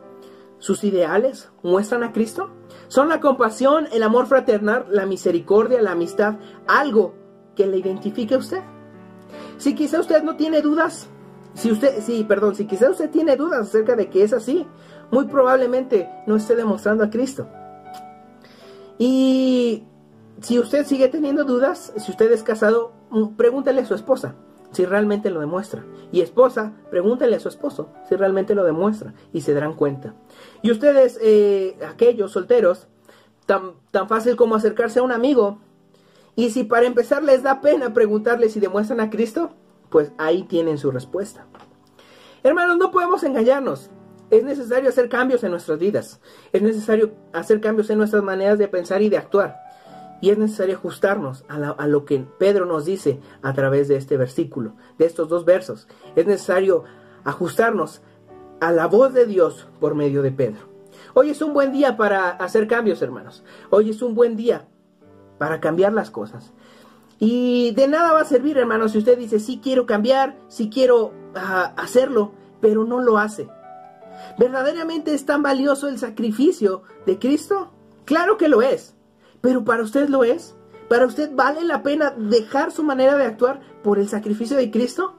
sus 0.58 0.84
ideales? 0.84 1.52
¿Muestran 1.62 2.02
a 2.02 2.12
Cristo? 2.12 2.50
¿Son 2.88 3.08
la 3.08 3.20
compasión, 3.20 3.88
el 3.92 4.02
amor 4.02 4.26
fraternal, 4.26 4.88
la 4.90 5.06
misericordia, 5.06 5.80
la 5.80 5.92
amistad 5.92 6.40
algo 6.66 7.14
que 7.56 7.68
le 7.68 7.78
identifique 7.78 8.34
a 8.34 8.40
usted? 8.40 8.64
Si 9.62 9.76
quizá 9.76 9.99
usted 9.99 10.24
no 10.24 10.38
tiene 10.38 10.59
dudas, 10.64 11.07
si 11.53 11.72
usted, 11.72 12.01
sí, 12.01 12.26
perdón, 12.28 12.55
si 12.55 12.66
quizá 12.66 12.89
usted 12.89 13.12
tiene 13.12 13.36
dudas 13.36 13.68
acerca 13.68 13.95
de 13.95 14.09
que 14.09 14.24
es 14.24 14.34
así, 14.34 14.66
muy 15.12 15.26
probablemente 15.26 16.09
no 16.26 16.36
esté 16.36 16.55
demostrando 16.55 17.03
a 17.03 17.12
Cristo. 17.12 17.47
Y 18.97 19.84
si 20.41 20.57
usted 20.57 20.88
sigue 20.88 21.09
teniendo 21.09 21.43
dudas, 21.43 21.93
si 21.95 22.09
usted 22.09 22.32
es 22.32 22.41
casado, 22.41 22.93
mm, 23.12 23.36
pregúntele 23.36 23.82
a 23.82 23.86
su 23.86 23.93
esposa 23.93 24.34
si 24.72 24.84
realmente 24.84 25.30
lo 25.30 25.39
demuestra. 25.39 25.86
Y 26.12 26.22
esposa, 26.22 26.74
pregúntele 26.89 27.36
a 27.36 27.39
su 27.39 27.47
esposo 27.47 27.89
si 28.09 28.16
realmente 28.16 28.55
lo 28.55 28.64
demuestra 28.64 29.14
y 29.32 29.41
se 29.41 29.53
darán 29.53 29.76
cuenta. 29.76 30.16
Y 30.64 30.72
ustedes, 30.72 31.20
eh, 31.22 31.78
aquellos 31.88 32.32
solteros, 32.32 32.88
tan, 33.45 33.74
tan 33.91 34.07
fácil 34.07 34.36
como 34.36 34.55
acercarse 34.55 35.01
a 35.01 35.03
un 35.03 35.12
amigo. 35.12 35.59
Y 36.36 36.52
si 36.52 36.64
para 36.64 36.86
empezar 36.86 37.24
les 37.24 37.44
da 37.44 37.62
pena 37.62 37.94
preguntarle 37.94 38.50
si 38.50 38.60
demuestran 38.60 39.00
a 39.00 39.10
Cristo, 39.10 39.52
pues 39.90 40.12
ahí 40.18 40.44
tienen 40.44 40.78
su 40.78 40.92
respuesta. 40.92 41.46
Hermanos, 42.44 42.78
no 42.78 42.92
podemos 42.92 43.24
engañarnos. 43.24 43.92
Es 44.30 44.44
necesario 44.44 44.90
hacer 44.90 45.10
cambios 45.10 45.44
en 45.44 45.52
nuestras 45.52 45.78
vidas. 45.78 46.22
Es 46.54 46.62
necesario 46.62 47.12
hacer 47.34 47.60
cambios 47.60 47.90
en 47.90 47.98
nuestras 47.98 48.24
maneras 48.24 48.58
de 48.58 48.70
pensar 48.70 49.02
y 49.02 49.10
de 49.10 49.18
actuar. 49.18 49.58
Y 50.22 50.30
es 50.30 50.38
necesario 50.38 50.76
ajustarnos 50.76 51.44
a, 51.50 51.88
lo 51.88 52.06
que 52.06 52.26
Pedro 52.40 52.66
nos 52.66 52.86
dice 52.86 53.20
a 53.42 53.54
través 53.54 53.88
de 53.88 53.98
este 53.98 54.18
versículo, 54.18 54.76
de 54.98 55.06
estos 55.06 55.28
dos 55.28 55.46
versos. 55.46 55.88
Es 56.16 56.26
necesario 56.28 56.86
ajustarnos 57.26 58.02
a 58.62 58.72
la 58.72 58.88
voz 58.88 59.14
de 59.14 59.26
Dios 59.26 59.68
por 59.80 59.96
medio 59.96 60.22
de 60.22 60.32
Pedro. 60.32 60.70
Hoy 61.14 61.32
es 61.32 61.42
un 61.42 61.54
buen 61.54 61.72
día 61.72 61.98
para 61.98 62.30
hacer 62.30 62.68
cambios, 62.68 63.02
hermanos. 63.02 63.44
Hoy 63.70 63.90
es 63.90 64.02
un 64.02 64.16
buen 64.16 64.38
día 64.38 64.68
para 65.42 65.60
cambiar 65.60 65.92
las 65.92 66.12
cosas. 66.12 66.54
Y 67.18 67.72
de 67.72 67.88
nada 67.88 68.14
va 68.14 68.22
a 68.22 68.26
servir, 68.26 68.60
hermanos, 68.60 68.92
si 68.92 69.00
usted 69.00 69.18
dice, 69.18 69.39
sí 69.39 69.60
quiero 69.60 69.88
cambiar, 69.88 70.38
sí 70.50 70.70
quiero 70.70 71.14
ah, 71.34 71.74
hacerlo, 71.78 72.34
pero 72.62 72.86
no 72.86 73.02
lo 73.02 73.18
hace. 73.18 73.50
¿Verdaderamente 74.38 75.16
es 75.16 75.26
tan 75.26 75.42
valioso 75.42 75.88
el 75.88 75.98
sacrificio 75.98 76.84
de 77.08 77.18
Cristo? 77.18 77.72
Claro 78.06 78.38
que 78.38 78.50
lo 78.50 78.62
es. 78.62 78.94
Pero 79.42 79.66
para 79.66 79.82
usted 79.82 80.10
lo 80.10 80.24
es. 80.24 80.56
¿Para 80.89 81.08
usted 81.08 81.32
vale 81.34 81.64
la 81.64 81.82
pena 81.82 82.12
dejar 82.12 82.72
su 82.72 82.84
manera 82.84 83.18
de 83.18 83.26
actuar 83.26 83.62
por 83.82 83.98
el 83.98 84.08
sacrificio 84.10 84.58
de 84.58 84.70
Cristo? 84.70 85.16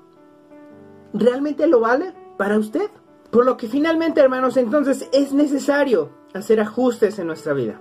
¿Realmente 1.12 1.66
lo 1.66 1.80
vale 1.80 2.14
para 2.38 2.60
usted? 2.60 2.88
Por 3.32 3.44
lo 3.44 3.56
que 3.56 3.66
finalmente, 3.66 4.20
hermanos, 4.20 4.56
entonces 4.56 5.08
es 5.12 5.32
necesario 5.32 6.10
hacer 6.32 6.60
ajustes 6.60 7.18
en 7.18 7.26
nuestra 7.26 7.54
vida. 7.54 7.80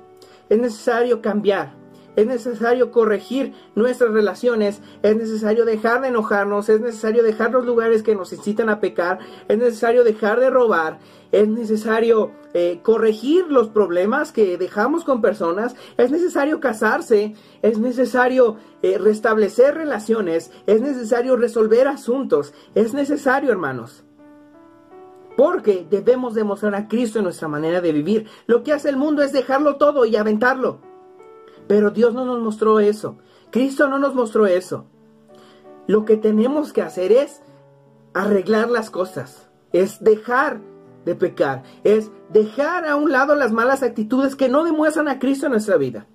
Es 0.50 0.58
necesario 0.58 1.22
cambiar. 1.22 1.81
Es 2.16 2.28
necesario 2.28 2.92
corregir 2.92 3.54
nuestras 3.76 4.12
relaciones, 4.12 4.82
es 5.02 5.16
necesario 5.16 5.64
dejar 5.64 6.02
de 6.02 6.10
enojarnos, 6.10 6.68
es 6.70 6.82
necesario 6.82 7.24
dejar 7.24 7.52
los 7.52 7.66
lugares 7.66 8.04
que 8.04 8.16
nos 8.16 8.34
incitan 8.34 8.70
a 8.70 8.80
pecar, 8.80 9.20
es 9.48 9.58
necesario 9.58 10.04
dejar 10.04 10.40
de 10.40 10.50
robar, 10.50 11.00
es 11.32 11.48
necesario 11.48 12.32
eh, 12.54 12.82
corregir 12.84 13.46
los 13.48 13.70
problemas 13.70 14.34
que 14.34 14.58
dejamos 14.58 15.06
con 15.06 15.22
personas, 15.22 15.76
es 15.98 16.12
necesario 16.12 16.60
casarse, 16.60 17.36
es 17.62 17.80
necesario 17.80 18.58
eh, 18.82 18.98
restablecer 18.98 19.76
relaciones, 19.76 20.52
es 20.68 20.82
necesario 20.82 21.38
resolver 21.38 21.88
asuntos, 21.88 22.54
es 22.76 22.94
necesario, 22.94 23.52
hermanos. 23.52 24.04
Porque 25.38 25.88
debemos 25.90 26.34
demostrar 26.34 26.76
a 26.76 26.90
Cristo 26.90 27.20
en 27.20 27.24
nuestra 27.24 27.48
manera 27.48 27.80
de 27.80 27.94
vivir. 27.94 28.28
Lo 28.48 28.64
que 28.64 28.74
hace 28.74 28.90
el 28.90 28.98
mundo 28.98 29.24
es 29.24 29.32
dejarlo 29.32 29.78
todo 29.78 30.06
y 30.06 30.18
aventarlo. 30.18 30.91
Pero 31.68 31.92
Dios 31.92 32.14
no 32.14 32.26
nos 32.26 32.40
mostró 32.40 32.80
eso. 32.80 33.18
Cristo 33.52 33.88
no 33.88 34.00
nos 34.00 34.16
mostró 34.16 34.46
eso. 34.46 34.86
Lo 35.88 36.06
que 36.06 36.18
tenemos 36.18 36.74
que 36.74 36.82
hacer 36.82 37.12
es 37.12 37.42
arreglar 38.14 38.70
las 38.70 38.90
cosas. 38.90 39.50
Es 39.74 40.04
dejar 40.04 40.62
de 41.06 41.16
pecar. 41.16 41.64
Es 41.84 42.12
dejar 42.30 42.86
a 42.86 42.96
un 42.96 43.12
lado 43.12 43.36
las 43.36 43.52
malas 43.52 43.84
actitudes 43.84 44.36
que 44.36 44.50
no 44.50 44.64
demuestran 44.64 45.08
a 45.08 45.20
Cristo 45.20 45.48
en 45.48 45.54
nuestra 45.54 45.78
vida. 45.78 46.08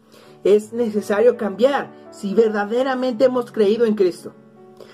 Es 0.44 0.72
necesario 0.72 1.36
cambiar 1.36 1.90
si 2.11 2.34
verdaderamente 2.34 3.24
hemos 3.24 3.51
creído 3.51 3.84
en 3.84 3.94
Cristo. 3.94 4.32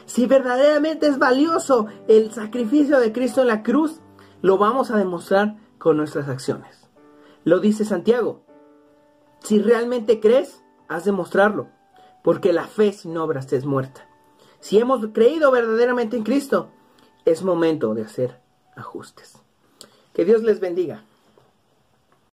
Si 0.07 0.27
verdaderamente 0.27 1.07
es 1.07 1.19
valioso 1.19 1.87
el 2.09 2.33
sacrificio 2.33 2.99
de 3.01 3.13
Cristo 3.13 3.43
en 3.43 3.49
la 3.49 3.63
cruz, 3.63 4.01
lo 4.41 4.59
vamos 4.59 4.91
a 4.91 4.97
demostrar 4.97 5.57
con 5.79 5.97
nuestras 5.97 6.29
acciones. 6.29 6.91
Lo 7.45 7.61
dice 7.61 7.85
Santiago. 7.85 8.45
Si 9.43 9.59
realmente 9.59 10.21
crees, 10.21 10.63
has 10.89 11.05
de 11.05 11.13
mostrarlo, 11.13 11.69
porque 12.23 12.53
la 12.53 12.67
fe 12.67 12.93
sin 12.93 13.17
obras 13.17 13.53
es 13.53 13.65
muerta. 13.65 14.09
Si 14.61 14.79
hemos 14.79 15.05
creído 15.13 15.51
verdaderamente 15.51 16.17
en 16.17 16.23
Cristo, 16.23 16.71
es 17.25 17.43
momento 17.43 17.95
de 17.95 18.03
hacer 18.03 18.41
ajustes. 18.77 19.43
Que 20.13 20.25
Dios 20.25 20.43
les 20.43 20.61
bendiga. 20.61 21.05